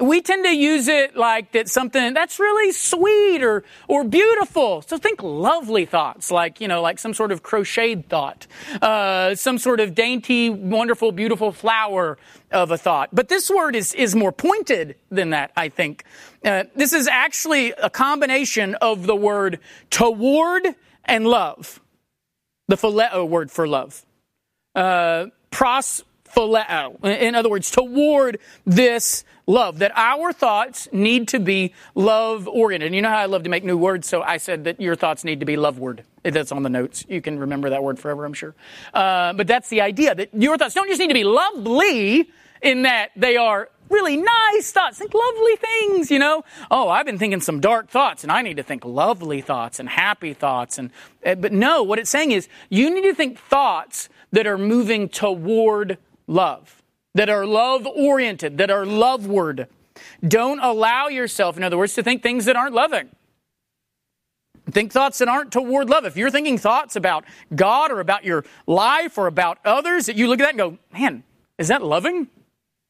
[0.00, 4.82] we tend to use it like that something that's really sweet or, or beautiful.
[4.82, 8.48] So think lovely thoughts, like, you know, like some sort of crocheted thought,
[8.82, 12.18] uh, some sort of dainty, wonderful, beautiful flower
[12.50, 13.10] of a thought.
[13.12, 16.02] But this word is, is more pointed than that, I think.
[16.44, 21.80] Uh, this is actually a combination of the word toward and love.
[22.68, 24.04] The phileo word for love.
[24.74, 27.02] Uh, pros phileo.
[27.04, 29.78] In other words, toward this love.
[29.78, 32.94] That our thoughts need to be love oriented.
[32.94, 35.24] You know how I love to make new words, so I said that your thoughts
[35.24, 36.04] need to be loveward.
[36.22, 37.04] That's on the notes.
[37.08, 38.54] You can remember that word forever, I'm sure.
[38.92, 42.30] Uh, but that's the idea that your thoughts don't just need to be lovely
[42.62, 44.98] in that they are really nice thoughts.
[44.98, 46.44] Think lovely things, you know.
[46.70, 49.88] Oh, I've been thinking some dark thoughts and I need to think lovely thoughts and
[49.88, 50.78] happy thoughts.
[50.78, 50.90] And,
[51.22, 55.08] eh, but no, what it's saying is you need to think thoughts that are moving
[55.08, 56.82] toward love,
[57.14, 59.68] that are love oriented, that are loveward.
[60.26, 63.08] Don't allow yourself, in other words, to think things that aren't loving.
[64.70, 66.06] Think thoughts that aren't toward love.
[66.06, 70.26] If you're thinking thoughts about God or about your life or about others, that you
[70.26, 71.22] look at that and go, man,
[71.58, 72.28] is that loving?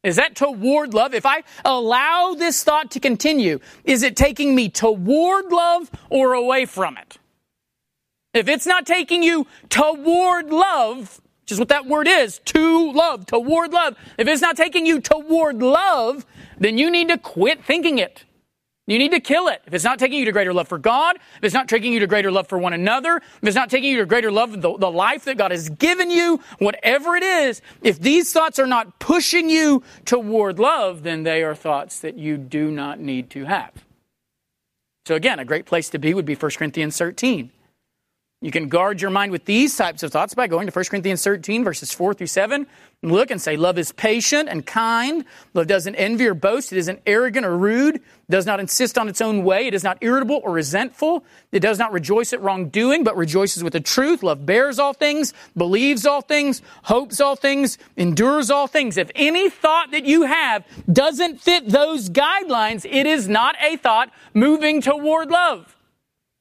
[0.05, 1.15] Is that toward love?
[1.15, 6.67] If I allow this thought to continue, is it taking me toward love or away
[6.67, 7.17] from it?
[8.35, 13.25] If it's not taking you toward love, which is what that word is, to love,
[13.25, 16.27] toward love, if it's not taking you toward love,
[16.59, 18.25] then you need to quit thinking it.
[18.87, 19.63] You need to kill it.
[19.67, 22.01] If it's not taking you to greater love for God, if it's not taking you
[22.01, 24.61] to greater love for one another, if it's not taking you to greater love of
[24.61, 28.67] the, the life that God has given you, whatever it is, if these thoughts are
[28.67, 33.47] not pushing you toward love, then they are thoughts that you do not need to
[33.47, 33.73] have.
[35.07, 37.51] So again, a great place to be would be 1 Corinthians 13.
[38.43, 41.25] You can guard your mind with these types of thoughts by going to 1 Corinthians
[41.25, 42.67] 13, verses 4 through 7.
[43.05, 45.25] Look and say, Love is patient and kind.
[45.53, 46.73] Love doesn't envy or boast.
[46.73, 47.97] It isn't arrogant or rude.
[47.97, 49.67] It does not insist on its own way.
[49.67, 51.25] It is not irritable or resentful.
[51.53, 54.23] It does not rejoice at wrongdoing, but rejoices with the truth.
[54.23, 58.97] Love bears all things, believes all things, hopes all things, endures all things.
[58.97, 64.11] If any thought that you have doesn't fit those guidelines, it is not a thought
[64.33, 65.77] moving toward love.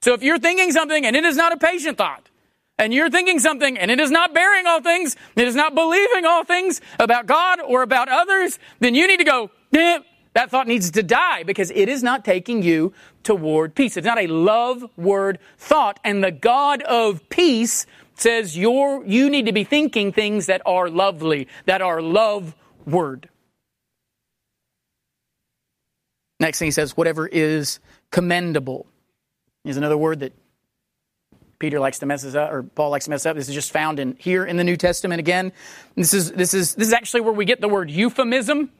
[0.01, 2.29] So if you're thinking something and it is not a patient thought,
[2.77, 6.25] and you're thinking something and it is not bearing all things, it is not believing
[6.25, 9.99] all things about God or about others, then you need to go, eh,
[10.33, 13.97] that thought needs to die because it is not taking you toward peace.
[13.97, 15.99] It's not a love word thought.
[16.03, 20.89] And the God of peace says you're, you need to be thinking things that are
[20.89, 22.55] lovely, that are love
[22.85, 23.29] word.
[26.39, 27.79] Next thing he says, whatever is
[28.11, 28.87] commendable
[29.63, 30.33] is another word that
[31.59, 33.35] Peter likes to mess us up, or Paul likes to mess up.
[33.35, 35.51] This is just found in here in the New Testament again.
[35.95, 38.71] This is this is this is actually where we get the word euphemism.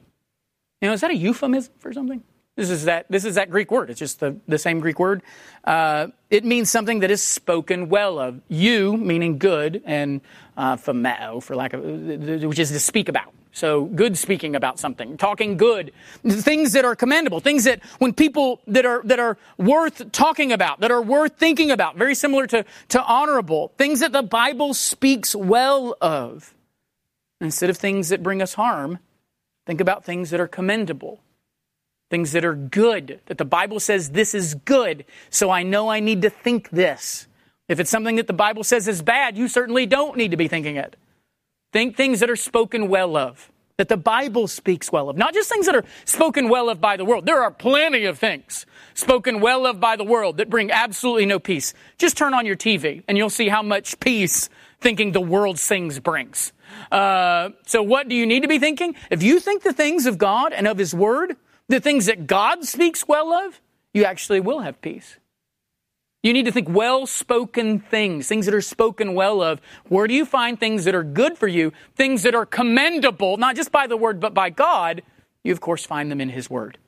[0.80, 2.22] You know, is that a euphemism for something?
[2.56, 3.90] This is that this is that Greek word.
[3.90, 5.22] It's just the, the same Greek word.
[5.64, 8.40] Uh, it means something that is spoken well of.
[8.48, 10.20] Eu meaning good, and
[10.56, 13.32] uh, phemeo for lack of which is to speak about.
[13.54, 15.92] So good speaking about something, talking good,
[16.26, 20.80] things that are commendable, things that when people that are, that are worth talking about,
[20.80, 25.36] that are worth thinking about, very similar to, to honorable, things that the Bible speaks
[25.36, 26.52] well of.
[27.40, 28.98] Instead of things that bring us harm,
[29.66, 31.20] think about things that are commendable,
[32.10, 36.00] things that are good, that the Bible says this is good, so I know I
[36.00, 37.28] need to think this.
[37.68, 40.48] If it's something that the Bible says is bad, you certainly don't need to be
[40.48, 40.96] thinking it.
[41.74, 45.50] Think things that are spoken well of, that the Bible speaks well of, not just
[45.50, 47.26] things that are spoken well of by the world.
[47.26, 51.40] There are plenty of things spoken well of by the world that bring absolutely no
[51.40, 51.74] peace.
[51.98, 54.48] Just turn on your TV and you'll see how much peace
[54.80, 56.52] thinking the world sings brings.
[56.92, 58.94] Uh, so what do you need to be thinking?
[59.10, 61.34] If you think the things of God and of His Word,
[61.66, 63.60] the things that God speaks well of,
[63.92, 65.18] you actually will have peace.
[66.24, 69.60] You need to think well spoken things, things that are spoken well of.
[69.88, 73.56] Where do you find things that are good for you, things that are commendable, not
[73.56, 75.02] just by the word, but by God?
[75.44, 76.78] You, of course, find them in His word.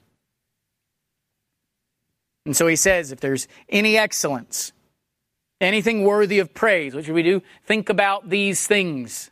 [2.47, 4.73] And so he says, if there's any excellence,
[5.61, 7.43] anything worthy of praise, what should we do?
[7.65, 9.31] Think about these things.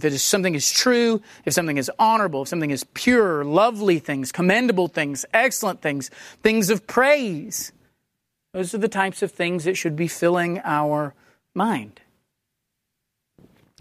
[0.00, 3.98] If it is something is true, if something is honorable, if something is pure, lovely
[3.98, 6.10] things, commendable things, excellent things,
[6.42, 7.70] things of praise,
[8.54, 11.12] those are the types of things that should be filling our
[11.54, 12.00] mind.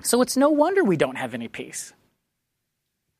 [0.02, 1.94] So it's no wonder we don't have any peace.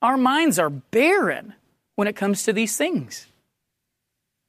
[0.02, 1.54] Our minds are barren
[1.96, 3.28] when it comes to these things.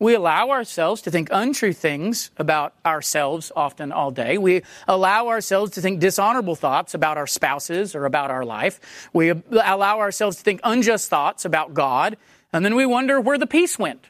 [0.01, 4.39] We allow ourselves to think untrue things about ourselves often all day.
[4.39, 9.09] We allow ourselves to think dishonorable thoughts about our spouses or about our life.
[9.13, 12.17] We allow ourselves to think unjust thoughts about God.
[12.51, 14.07] And then we wonder where the peace went.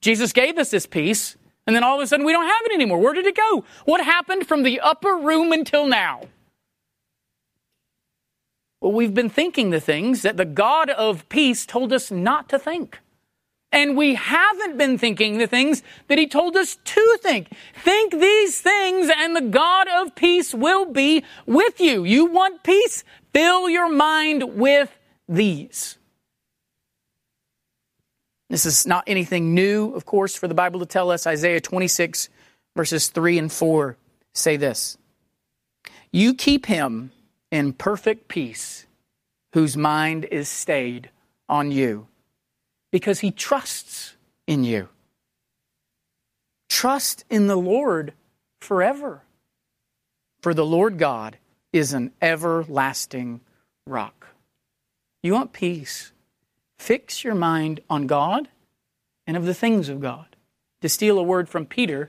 [0.00, 2.74] Jesus gave us this peace, and then all of a sudden we don't have it
[2.74, 3.00] anymore.
[3.00, 3.64] Where did it go?
[3.84, 6.22] What happened from the upper room until now?
[8.80, 12.58] Well, we've been thinking the things that the God of peace told us not to
[12.60, 13.00] think.
[13.72, 17.48] And we haven't been thinking the things that he told us to think.
[17.74, 22.04] Think these things and the God of peace will be with you.
[22.04, 23.04] You want peace?
[23.32, 24.96] Fill your mind with
[25.28, 25.98] these.
[28.48, 31.26] This is not anything new, of course, for the Bible to tell us.
[31.26, 32.28] Isaiah 26,
[32.76, 33.96] verses 3 and 4
[34.32, 34.96] say this
[36.12, 37.10] You keep him
[37.50, 38.86] in perfect peace,
[39.52, 41.10] whose mind is stayed
[41.48, 42.06] on you,
[42.96, 44.16] because he trusts
[44.46, 44.88] in you.
[46.70, 48.14] Trust in the Lord
[48.58, 49.20] forever.
[50.40, 51.36] For the Lord God
[51.74, 53.42] is an everlasting
[53.86, 54.28] rock.
[55.22, 56.12] You want peace?
[56.78, 58.48] Fix your mind on God
[59.26, 60.34] and of the things of God.
[60.80, 62.08] To steal a word from Peter,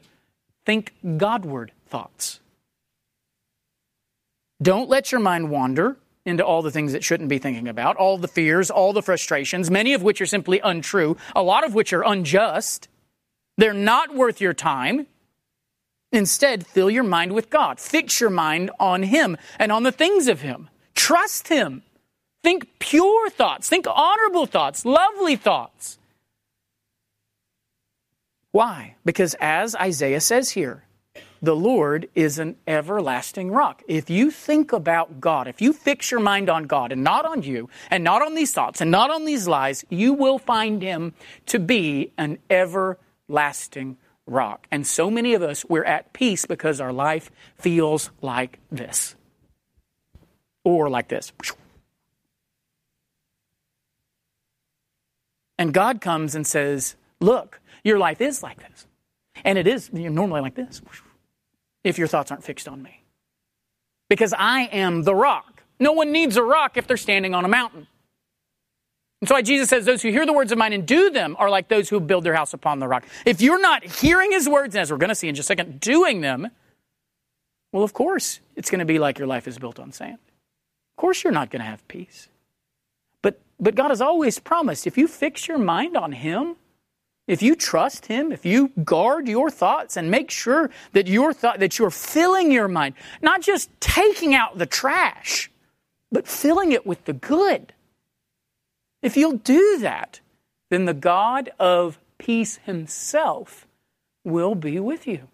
[0.66, 2.40] think Godward thoughts.
[4.62, 5.98] Don't let your mind wander
[6.28, 9.72] into all the things it shouldn't be thinking about, all the fears, all the frustrations,
[9.72, 12.88] many of which are simply untrue, a lot of which are unjust.
[13.58, 15.08] They're not worth your time.
[16.12, 17.80] Instead, fill your mind with God.
[17.80, 20.70] Fix your mind on Him and on the things of Him.
[20.96, 21.84] Trust Him.
[22.44, 23.68] Think pure thoughts.
[23.68, 25.98] Think honorable thoughts, lovely thoughts.
[28.52, 28.96] Why?
[29.06, 30.84] Because as Isaiah says here,
[31.42, 33.84] the Lord is an everlasting rock.
[33.88, 37.44] If you think about God, if you fix your mind on God and not on
[37.44, 41.14] you, and not on these thoughts, and not on these lies, you will find Him
[41.48, 44.68] to be an everlasting rock.
[44.72, 49.16] And so many of us, we're at peace because our life feels like this.
[50.64, 51.32] Or like this.
[55.58, 58.86] And God comes and says, Look, your life is like this.
[59.44, 60.82] And it is normally like this
[61.90, 63.04] if your thoughts aren't fixed on me.
[64.10, 65.64] Because I am the rock.
[65.80, 67.88] No one needs a rock if they're standing on a mountain.
[69.22, 71.36] And so why Jesus says, Those who hear the words of mine and do them
[71.40, 73.06] are like those who build their house upon the rock.
[73.26, 75.52] If you're not hearing his words, and as we're going to see in just a
[75.54, 76.50] second, doing them,
[77.72, 80.14] well, of course, it's going to be like your life is built on sand.
[80.14, 82.30] Of course, you're not going to have peace.
[83.22, 86.56] But, but God has always promised if you fix your mind on him,
[87.28, 91.60] if you trust him, if you guard your thoughts and make sure that your thought
[91.60, 95.52] that you're filling your mind, not just taking out the trash,
[96.10, 97.74] but filling it with the good.
[99.02, 100.22] If you'll do that,
[100.70, 103.68] then the God of peace himself
[104.24, 105.28] will be with you.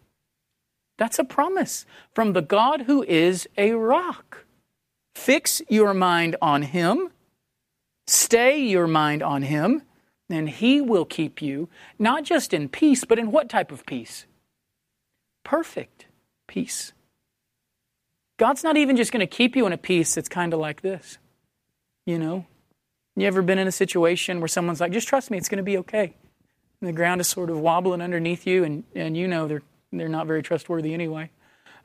[0.98, 4.46] That's a promise from the God who is a rock.
[5.16, 7.10] Fix your mind on him.
[8.08, 9.84] Stay your mind on him
[10.30, 11.70] and He will keep you
[12.00, 14.26] not just in peace, but in what type of peace?
[15.44, 16.06] Perfect
[16.48, 16.94] peace.
[18.38, 20.82] God's not even just going to keep you in a peace that's kind of like
[20.82, 21.18] this.
[22.06, 22.46] You know?
[23.16, 25.64] You ever been in a situation where someone's like, just trust me, it's going to
[25.64, 26.16] be okay?
[26.82, 29.62] And the ground is sort of wobbling underneath you, and, and you know they're,
[29.92, 31.30] they're not very trustworthy anyway,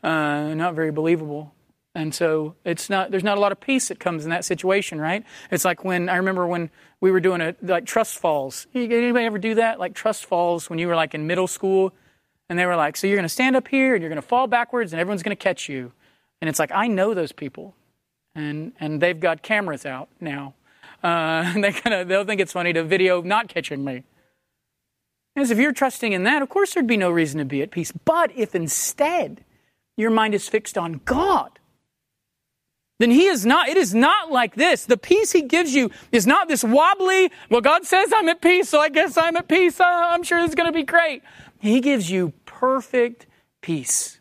[0.03, 1.55] uh, not very believable.
[1.99, 5.01] And so it's not there's not a lot of peace that comes in that situation,
[5.01, 5.25] right?
[5.51, 6.71] It's like when I remember when
[7.01, 8.69] we were doing a like trust falls.
[8.73, 9.81] Anybody ever do that?
[9.81, 11.93] Like trust falls when you were like in middle school
[12.49, 14.27] and they were like, so you're going to stand up here and you're going to
[14.27, 15.91] fall backwards and everyone's going to catch you.
[16.41, 17.75] And it's like I know those people.
[18.33, 20.55] And and they've got cameras out now.
[21.03, 24.05] Uh, they kind of they'll think it's funny to video not catching me.
[25.35, 27.73] As if you're trusting in that, of course there'd be no reason to be at
[27.73, 27.91] peace.
[27.91, 29.45] But if instead
[29.97, 31.59] your mind is fixed on God,
[32.99, 34.85] then he is not, it is not like this.
[34.85, 38.69] The peace he gives you is not this wobbly, well, God says I'm at peace,
[38.69, 39.79] so I guess I'm at peace.
[39.81, 41.23] Uh, I'm sure it's going to be great.
[41.61, 43.27] He gives you perfect
[43.61, 44.21] peace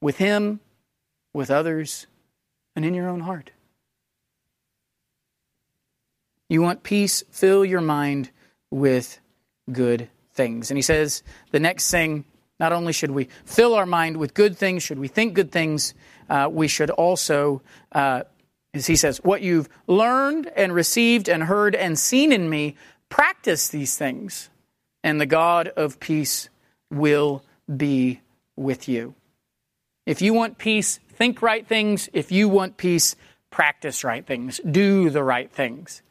[0.00, 0.60] with him,
[1.32, 2.06] with others,
[2.76, 3.50] and in your own heart.
[6.48, 7.24] You want peace?
[7.30, 8.30] Fill your mind
[8.70, 9.18] with
[9.72, 10.70] good things.
[10.70, 12.24] And he says the next thing,
[12.60, 15.94] not only should we fill our mind with good things, should we think good things,
[16.28, 17.62] uh, we should also,
[17.92, 18.22] uh,
[18.74, 22.76] as he says, what you've learned and received and heard and seen in me,
[23.08, 24.50] practice these things,
[25.02, 26.48] and the God of peace
[26.90, 28.20] will be
[28.56, 29.14] with you.
[30.06, 32.08] If you want peace, think right things.
[32.12, 33.16] If you want peace,
[33.50, 34.60] practice right things.
[34.68, 36.02] Do the right things.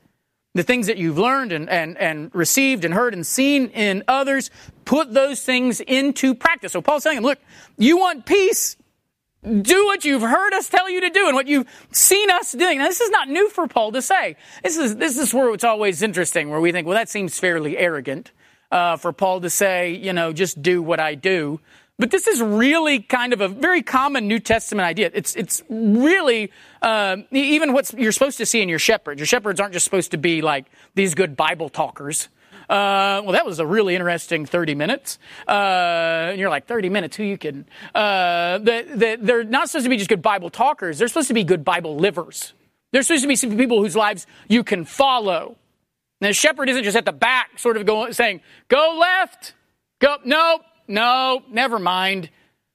[0.54, 4.52] The things that you've learned and, and, and received and heard and seen in others,
[4.86, 6.72] put those things into practice.
[6.72, 7.40] So Paul's saying, look,
[7.78, 8.78] you want peace,
[9.62, 12.80] do what you've heard us tell you to do and what you've seen us doing.
[12.80, 14.36] Now, this is not new for Paul to say.
[14.64, 17.78] This is, this is where it's always interesting, where we think, well, that seems fairly
[17.78, 18.32] arrogant
[18.72, 21.60] uh, for Paul to say, you know, just do what I do.
[21.98, 25.12] But this is really kind of a very common New Testament idea.
[25.14, 29.20] It's, it's really uh, even what you're supposed to see in your shepherds.
[29.20, 30.66] Your shepherds aren't just supposed to be like
[30.96, 32.28] these good Bible talkers.
[32.70, 35.20] Uh, well, that was a really interesting 30 minutes.
[35.48, 37.18] Uh, and you're like, 30 minutes?
[37.18, 37.66] Who you kidding?
[37.94, 40.98] Uh, the, the, they're not supposed to be just good Bible talkers.
[40.98, 42.54] They're supposed to be good Bible livers.
[42.92, 45.58] They're supposed to be some people whose lives you can follow.
[46.22, 49.54] And the shepherd isn't just at the back, sort of going, saying, go left,
[50.00, 52.30] go, no, no, never mind.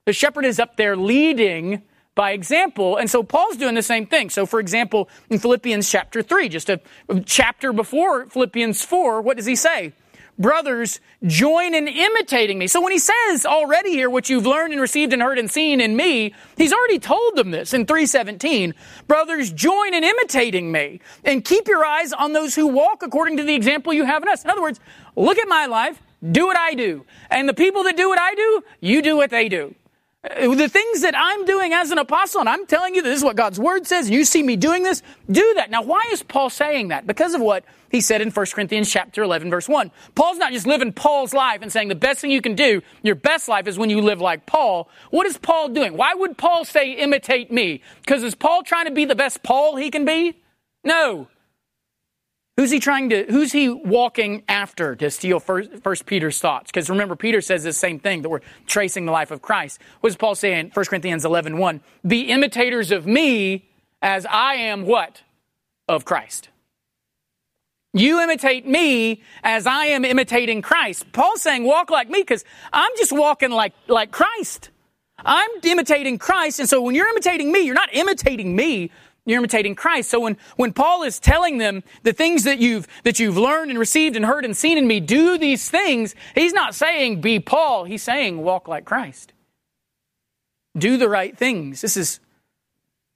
[0.06, 1.82] The shepherd is up there leading
[2.20, 2.98] by example.
[2.98, 4.28] And so Paul's doing the same thing.
[4.28, 6.78] So, for example, in Philippians chapter 3, just a
[7.24, 9.94] chapter before Philippians 4, what does he say?
[10.38, 12.66] Brothers, join in imitating me.
[12.66, 15.80] So when he says already here what you've learned and received and heard and seen
[15.80, 18.74] in me, he's already told them this in 317.
[19.08, 23.44] Brothers, join in imitating me and keep your eyes on those who walk according to
[23.44, 24.44] the example you have in us.
[24.44, 24.78] In other words,
[25.16, 25.98] look at my life,
[26.30, 27.06] do what I do.
[27.30, 29.74] And the people that do what I do, you do what they do.
[30.22, 33.24] Uh, the things that I'm doing as an apostle, and I'm telling you this is
[33.24, 35.70] what God's word says, you see me doing this, do that.
[35.70, 37.06] Now, why is Paul saying that?
[37.06, 39.90] Because of what he said in 1 Corinthians chapter 11, verse 1.
[40.14, 43.14] Paul's not just living Paul's life and saying the best thing you can do, your
[43.14, 44.90] best life is when you live like Paul.
[45.10, 45.96] What is Paul doing?
[45.96, 47.80] Why would Paul say, imitate me?
[48.00, 50.38] Because is Paul trying to be the best Paul he can be?
[50.84, 51.28] No.
[52.60, 56.70] Who's he trying to, who's he walking after to steal first, first Peter's thoughts?
[56.70, 59.80] Because remember, Peter says the same thing that we're tracing the life of Christ.
[60.00, 60.72] What is Paul saying?
[60.74, 61.80] 1 Corinthians 11, 1.
[62.06, 63.66] Be imitators of me
[64.02, 65.22] as I am what?
[65.88, 66.50] Of Christ.
[67.94, 71.10] You imitate me as I am imitating Christ.
[71.12, 72.44] Paul's saying walk like me because
[72.74, 74.68] I'm just walking like, like Christ.
[75.24, 76.60] I'm imitating Christ.
[76.60, 78.90] And so when you're imitating me, you're not imitating me,
[79.26, 80.10] you're imitating Christ.
[80.10, 83.78] So when, when Paul is telling them the things that you've, that you've learned and
[83.78, 87.84] received and heard and seen in me, do these things, he's not saying be Paul.
[87.84, 89.32] He's saying walk like Christ.
[90.76, 91.80] Do the right things.
[91.80, 92.20] This is,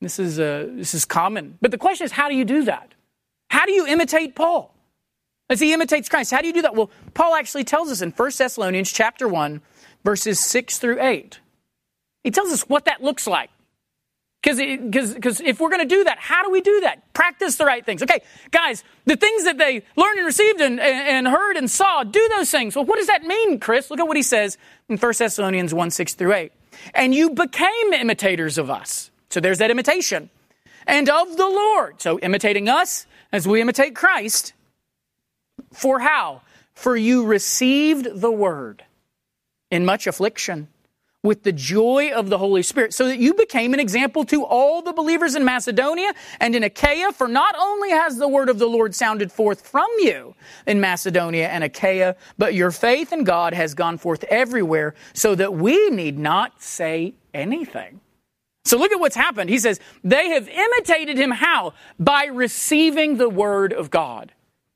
[0.00, 1.58] this is, uh, this is common.
[1.60, 2.92] But the question is, how do you do that?
[3.48, 4.74] How do you imitate Paul?
[5.48, 6.74] As he imitates Christ, how do you do that?
[6.74, 9.60] Well, Paul actually tells us in 1 Thessalonians chapter 1,
[10.02, 11.38] verses 6 through 8.
[12.24, 13.50] He tells us what that looks like.
[14.44, 17.14] Because if we're going to do that, how do we do that?
[17.14, 18.02] Practice the right things.
[18.02, 18.20] Okay,
[18.50, 22.50] guys, the things that they learned and received and, and heard and saw, do those
[22.50, 22.76] things.
[22.76, 23.90] Well, what does that mean, Chris?
[23.90, 24.58] Look at what he says
[24.90, 26.52] in 1 Thessalonians 1 6 through 8.
[26.94, 29.10] And you became imitators of us.
[29.30, 30.28] So there's that imitation.
[30.86, 32.02] And of the Lord.
[32.02, 34.52] So imitating us as we imitate Christ.
[35.72, 36.42] For how?
[36.74, 38.84] For you received the word
[39.70, 40.68] in much affliction
[41.24, 44.82] with the joy of the Holy Spirit, so that you became an example to all
[44.82, 47.10] the believers in Macedonia and in Achaia.
[47.12, 51.48] For not only has the word of the Lord sounded forth from you in Macedonia
[51.48, 56.18] and Achaia, but your faith in God has gone forth everywhere, so that we need
[56.18, 58.00] not say anything.
[58.66, 59.48] So look at what's happened.
[59.48, 61.72] He says, they have imitated him how?
[61.98, 64.32] By receiving the word of God,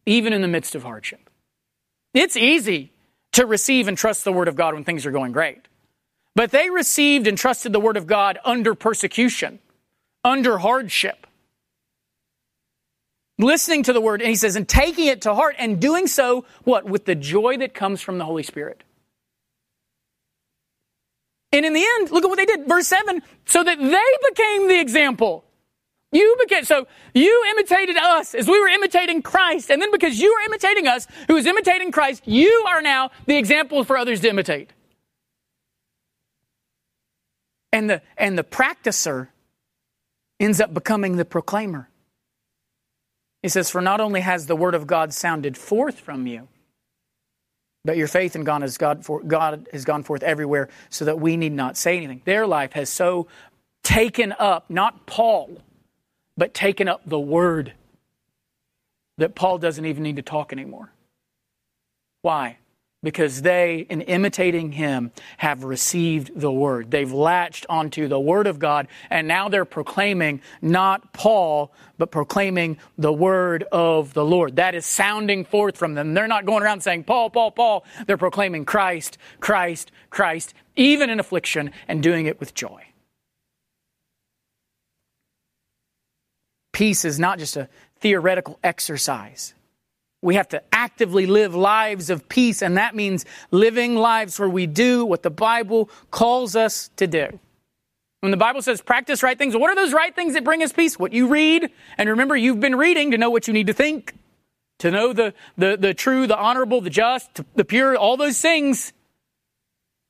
[0.07, 1.29] even in the midst of hardship.
[2.15, 2.93] It's easy
[3.33, 5.68] to receive and trust the word of God when things are going great.
[6.39, 9.59] But they received and trusted the word of God under persecution,
[10.23, 11.27] under hardship.
[13.41, 16.45] Listening to the word, and he says, and taking it to heart and doing so,
[16.63, 16.85] what?
[16.85, 18.85] With the joy that comes from the Holy Spirit.
[21.51, 22.69] And in the end, look at what they did.
[22.69, 25.45] Verse 7 so that they became the example.
[26.13, 29.73] You became, so you imitated us as we were imitating Christ.
[29.73, 33.37] And then because you are imitating us, who is imitating Christ, you are now the
[33.37, 34.71] example for others to imitate.
[37.73, 39.29] And the, and the practicer
[40.41, 41.89] ends up becoming the proclaimer.
[43.43, 46.49] He says, For not only has the word of God sounded forth from you,
[47.85, 51.21] but your faith in God has, God, for, God has gone forth everywhere so that
[51.21, 52.23] we need not say anything.
[52.25, 53.29] Their life has so
[53.83, 55.63] taken up, not Paul,
[56.37, 57.73] but taken up the word
[59.19, 60.93] that Paul doesn't even need to talk anymore.
[62.23, 62.59] Why?
[63.03, 66.91] Because they, in imitating him, have received the word.
[66.91, 72.79] They've latched onto the word of God, and now they're proclaiming not Paul, but proclaiming
[72.97, 74.57] the word of the Lord.
[74.57, 76.15] That is sounding forth from them.
[76.15, 77.85] They're not going around saying, Paul, Paul, Paul.
[78.07, 82.85] They're proclaiming Christ, Christ, Christ, even in affliction, and doing it with joy.
[86.73, 87.69] Peace is not just a
[88.01, 89.55] theoretical exercise.
[90.21, 94.67] We have to actively live lives of peace, and that means living lives where we
[94.67, 97.39] do what the Bible calls us to do.
[98.21, 100.73] When the Bible says practice right things, what are those right things that bring us
[100.73, 100.99] peace?
[100.99, 104.15] What you read, and remember, you've been reading to know what you need to think,
[104.81, 108.93] to know the, the, the true, the honorable, the just, the pure, all those things.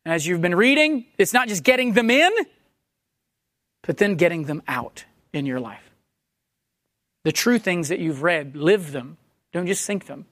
[0.07, 2.33] As you've been reading, it's not just getting them in,
[3.83, 5.05] but then getting them out
[5.35, 5.91] in your life.
[7.25, 9.19] The true things that you've read, live them
[9.59, 10.27] don't just think them.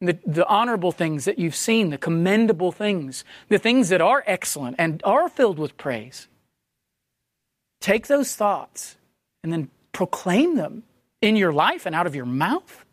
[0.00, 4.76] The, the honorable things that you've seen, the commendable things, the things that are excellent
[4.78, 6.28] and are filled with praise.
[7.80, 8.96] Take those thoughts
[9.42, 10.82] and then proclaim them
[11.22, 12.84] in your life and out of your mouth.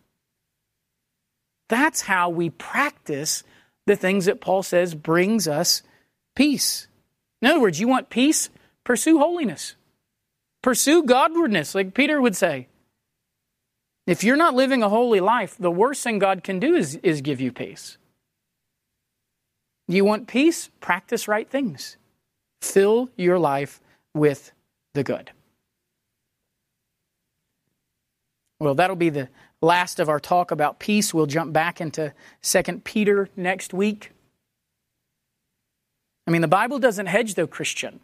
[1.70, 3.44] That's how we practice
[3.88, 5.84] the things that Paul says brings us
[6.36, 6.88] peace.
[7.42, 8.50] In other words, you want peace?
[8.84, 9.76] pursue holiness.
[10.62, 12.68] Pursue godwardness, like Peter would say.
[14.08, 17.22] If you're not living a holy life, the worst thing God can do is, is
[17.22, 17.98] give you peace.
[19.88, 20.70] You want peace?
[20.80, 21.98] Practice right things.
[22.62, 23.82] Fill your life
[24.14, 24.52] with
[24.94, 25.32] the good.
[28.60, 29.30] Well, that'll be the
[29.62, 31.14] last of our talk about peace.
[31.14, 34.12] We'll jump back into 2 Peter next week.
[36.28, 38.00] I mean, the Bible doesn't hedge, though, Christian,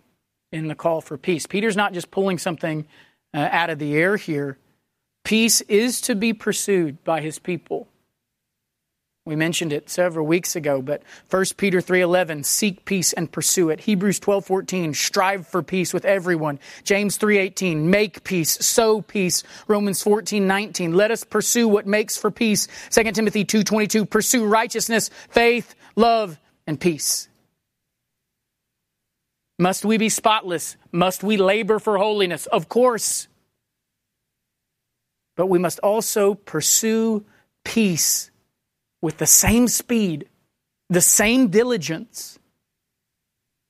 [0.51, 1.45] in the call for peace.
[1.45, 2.87] Peter's not just pulling something
[3.33, 4.57] uh, out of the air here.
[5.27, 7.85] Peace is to be pursued by his people.
[9.25, 13.81] We mentioned it several weeks ago, but 1 Peter 3:11, seek peace and pursue it.
[13.81, 16.59] Hebrews 12:14, strive for peace with everyone.
[16.85, 19.43] James 3:18, make peace, sow peace.
[19.67, 22.69] Romans 14:19, let us pursue what makes for peace.
[22.89, 27.27] 2 Timothy 2:22, pursue righteousness, faith, love, and peace.
[29.59, 30.77] Must we be spotless?
[30.93, 32.45] Must we labor for holiness?
[32.45, 33.27] Of course.
[35.37, 37.23] But we must also pursue
[37.63, 38.31] peace
[39.01, 40.27] with the same speed,
[40.89, 42.37] the same diligence.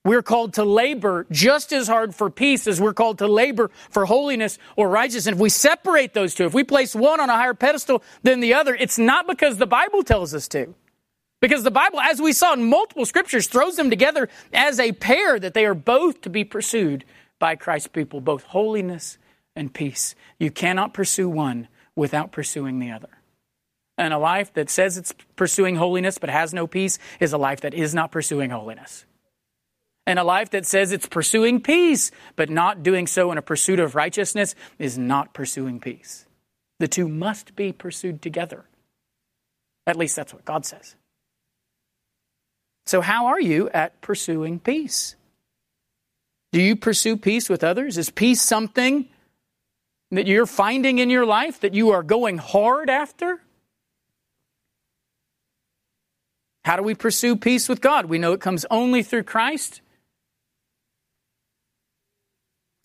[0.05, 4.05] We're called to labor just as hard for peace as we're called to labor for
[4.05, 5.35] holiness or righteousness.
[5.35, 8.53] If we separate those two, if we place one on a higher pedestal than the
[8.53, 10.73] other, it's not because the Bible tells us to.
[11.41, 15.37] Because the Bible, as we saw in multiple scriptures, throws them together as a pair
[15.37, 17.03] that they are both to be pursued
[17.37, 19.17] by Christ's people, both holiness
[19.57, 20.15] and peace.
[20.39, 23.09] You cannot pursue one without pursuing the other.
[23.97, 27.61] And a life that says it's pursuing holiness but has no peace is a life
[27.61, 29.05] that is not pursuing holiness.
[30.05, 33.79] And a life that says it's pursuing peace but not doing so in a pursuit
[33.79, 36.25] of righteousness is not pursuing peace.
[36.79, 38.65] The two must be pursued together.
[39.87, 40.95] At least that's what God says.
[42.85, 45.15] So, how are you at pursuing peace?
[46.53, 47.97] Do you pursue peace with others?
[47.97, 49.09] Is peace something
[50.11, 53.41] that you're finding in your life that you are going hard after?
[56.65, 58.07] How do we pursue peace with God?
[58.07, 59.81] We know it comes only through Christ.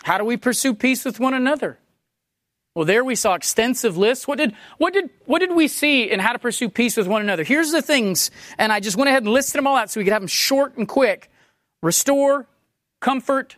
[0.05, 1.79] How do we pursue peace with one another?
[2.75, 4.27] Well, there we saw extensive lists.
[4.27, 7.21] What did, what did, what did we see in how to pursue peace with one
[7.23, 7.45] another?
[7.45, 10.05] Here's the things, and I just went ahead and listed them all out so we
[10.05, 11.31] could have them short and quick.
[11.83, 12.47] Restore,
[13.01, 13.57] comfort,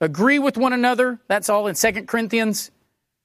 [0.00, 1.18] agree with one another.
[1.26, 2.70] That's all in 2 Corinthians.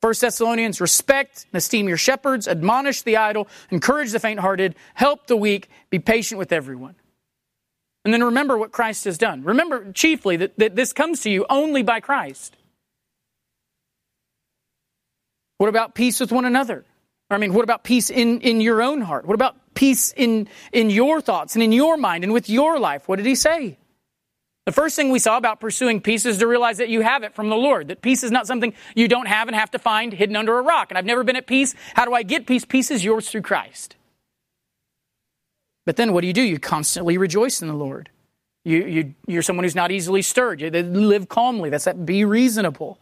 [0.08, 5.28] 1 Thessalonians, respect and esteem your shepherds, admonish the idle, encourage the faint hearted, help
[5.28, 6.96] the weak, be patient with everyone.
[8.06, 9.44] And then remember what Christ has done.
[9.44, 12.56] Remember chiefly that, that this comes to you only by Christ.
[15.58, 16.86] What about peace with one another?
[17.30, 19.26] I mean, what about peace in, in your own heart?
[19.26, 23.10] What about peace in, in your thoughts and in your mind and with your life?
[23.10, 23.78] What did he say?
[24.68, 27.34] The first thing we saw about pursuing peace is to realize that you have it
[27.34, 30.12] from the Lord, that peace is not something you don't have and have to find
[30.12, 30.92] hidden under a rock.
[30.92, 31.74] And I've never been at peace.
[31.94, 32.66] How do I get peace?
[32.66, 33.96] Peace is yours through Christ.
[35.86, 36.42] But then what do you do?
[36.42, 38.10] You constantly rejoice in the Lord.
[38.66, 40.60] You, you, you're someone who's not easily stirred.
[40.60, 41.70] You live calmly.
[41.70, 43.00] That's that be reasonable.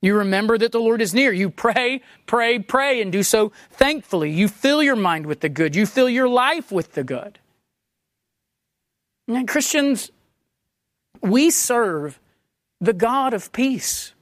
[0.00, 1.34] You remember that the Lord is near.
[1.34, 4.30] You pray, pray, pray, and do so thankfully.
[4.30, 5.76] You fill your mind with the good.
[5.76, 7.40] You fill your life with the good.
[9.28, 10.10] And Christians,
[11.24, 12.20] we serve
[12.80, 14.12] the God of peace,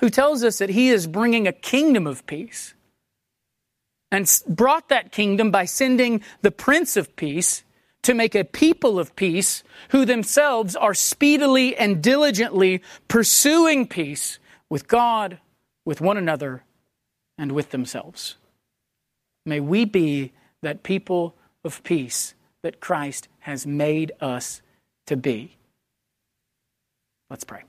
[0.00, 2.74] who tells us that He is bringing a kingdom of peace
[4.10, 7.64] and brought that kingdom by sending the Prince of Peace
[8.02, 14.38] to make a people of peace who themselves are speedily and diligently pursuing peace
[14.70, 15.38] with God,
[15.84, 16.62] with one another,
[17.36, 18.36] and with themselves.
[19.44, 20.32] May we be
[20.62, 21.34] that people
[21.64, 24.62] of peace that Christ has made us
[25.06, 25.56] to be.
[27.28, 27.62] Let's pray.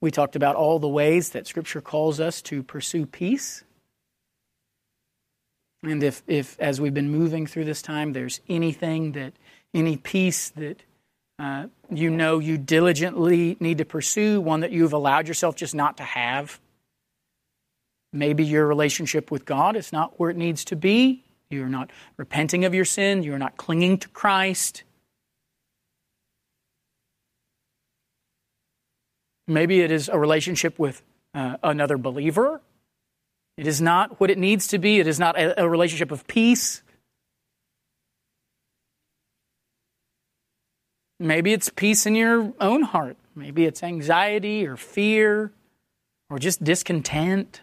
[0.00, 3.64] We talked about all the ways that Scripture calls us to pursue peace.
[5.82, 9.32] And if, if, as we've been moving through this time, there's anything that,
[9.72, 10.82] any peace that
[11.38, 15.98] uh, you know you diligently need to pursue, one that you've allowed yourself just not
[15.98, 16.58] to have.
[18.12, 21.24] Maybe your relationship with God is not where it needs to be.
[21.50, 23.22] You're not repenting of your sin.
[23.22, 24.82] You're not clinging to Christ.
[29.46, 31.02] Maybe it is a relationship with
[31.34, 32.60] uh, another believer.
[33.56, 34.98] It is not what it needs to be.
[34.98, 36.82] It is not a, a relationship of peace.
[41.18, 43.16] Maybe it's peace in your own heart.
[43.34, 45.52] Maybe it's anxiety or fear.
[46.28, 47.60] or just discontent?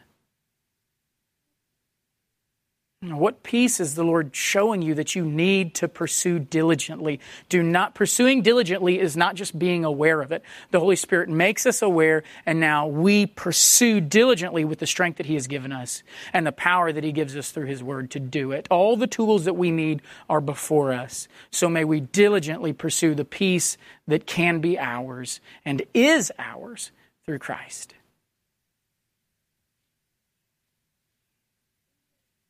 [3.11, 7.19] What peace is the Lord showing you that you need to pursue diligently?
[7.49, 10.41] Do not, pursuing diligently is not just being aware of it.
[10.71, 15.25] The Holy Spirit makes us aware, and now we pursue diligently with the strength that
[15.25, 16.01] He has given us
[16.31, 18.67] and the power that He gives us through His Word to do it.
[18.71, 21.27] All the tools that we need are before us.
[21.51, 23.77] So may we diligently pursue the peace
[24.07, 26.91] that can be ours and is ours
[27.25, 27.95] through Christ.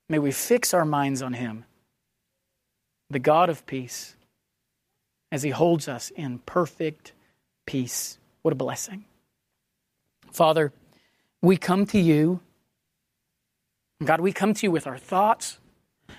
[0.10, 1.66] May we fix our minds on Him,
[3.10, 4.16] the God of peace,
[5.32, 7.14] as He holds us in perfect
[7.66, 8.18] peace.
[8.42, 9.06] What a blessing.
[10.32, 10.74] Father,
[11.42, 12.42] we come to you.
[14.04, 15.60] God, we come to you with our thoughts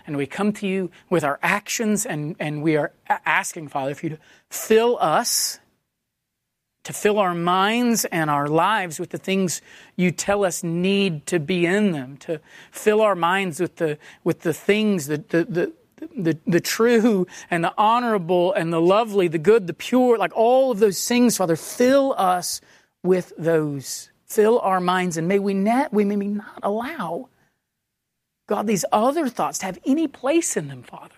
[0.07, 4.07] and we come to you with our actions, and, and we are asking, Father, for
[4.07, 4.19] you to
[4.51, 5.59] fill us
[6.85, 9.61] to fill our minds and our lives with the things
[9.97, 14.41] you tell us need to be in them, to fill our minds with the, with
[14.41, 15.73] the things, the, the, the,
[16.15, 20.71] the, the true and the honorable and the lovely, the good, the pure, like all
[20.71, 22.61] of those things, Father, fill us
[23.03, 24.11] with those.
[24.27, 27.29] Fill our minds, and may we not, we may not allow,
[28.47, 31.15] God, these other thoughts to have any place in them, Father.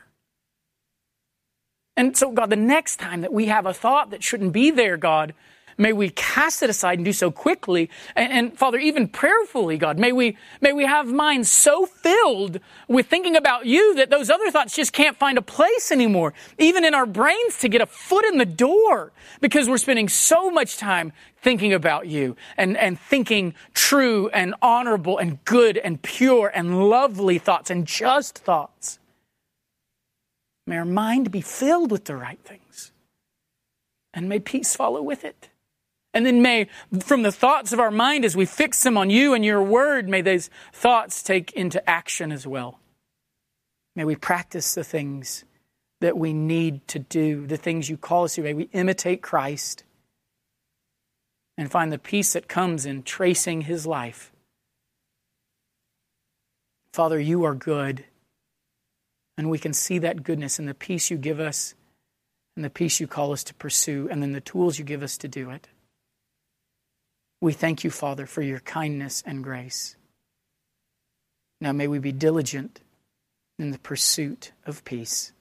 [1.96, 4.96] And so, God, the next time that we have a thought that shouldn't be there,
[4.98, 5.34] God,
[5.78, 7.90] May we cast it aside and do so quickly.
[8.14, 13.06] And, and, Father, even prayerfully, God, may we, may we have minds so filled with
[13.06, 16.94] thinking about you that those other thoughts just can't find a place anymore, even in
[16.94, 21.12] our brains to get a foot in the door because we're spending so much time
[21.36, 27.38] thinking about you and, and thinking true and honorable and good and pure and lovely
[27.38, 28.98] thoughts and just thoughts.
[30.66, 32.92] May our mind be filled with the right things.
[34.14, 35.50] And may peace follow with it.
[36.16, 36.68] And then may,
[37.00, 40.08] from the thoughts of our mind, as we fix them on you and your word,
[40.08, 42.80] may those thoughts take into action as well.
[43.94, 45.44] May we practice the things
[46.00, 48.42] that we need to do, the things you call us to.
[48.42, 49.84] May we imitate Christ
[51.58, 54.32] and find the peace that comes in tracing his life.
[56.94, 58.06] Father, you are good,
[59.36, 61.74] and we can see that goodness in the peace you give us
[62.56, 65.18] and the peace you call us to pursue, and then the tools you give us
[65.18, 65.68] to do it.
[67.40, 69.96] We thank you, Father, for your kindness and grace.
[71.60, 72.80] Now may we be diligent
[73.58, 75.32] in the pursuit of peace.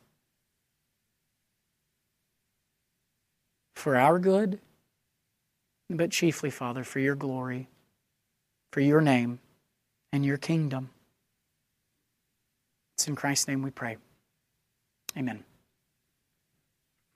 [3.76, 4.60] For our good,
[5.90, 7.68] but chiefly, Father, for your glory,
[8.72, 9.40] for your name,
[10.12, 10.90] and your kingdom.
[12.96, 13.98] It's in Christ's name we pray.
[15.18, 15.44] Amen.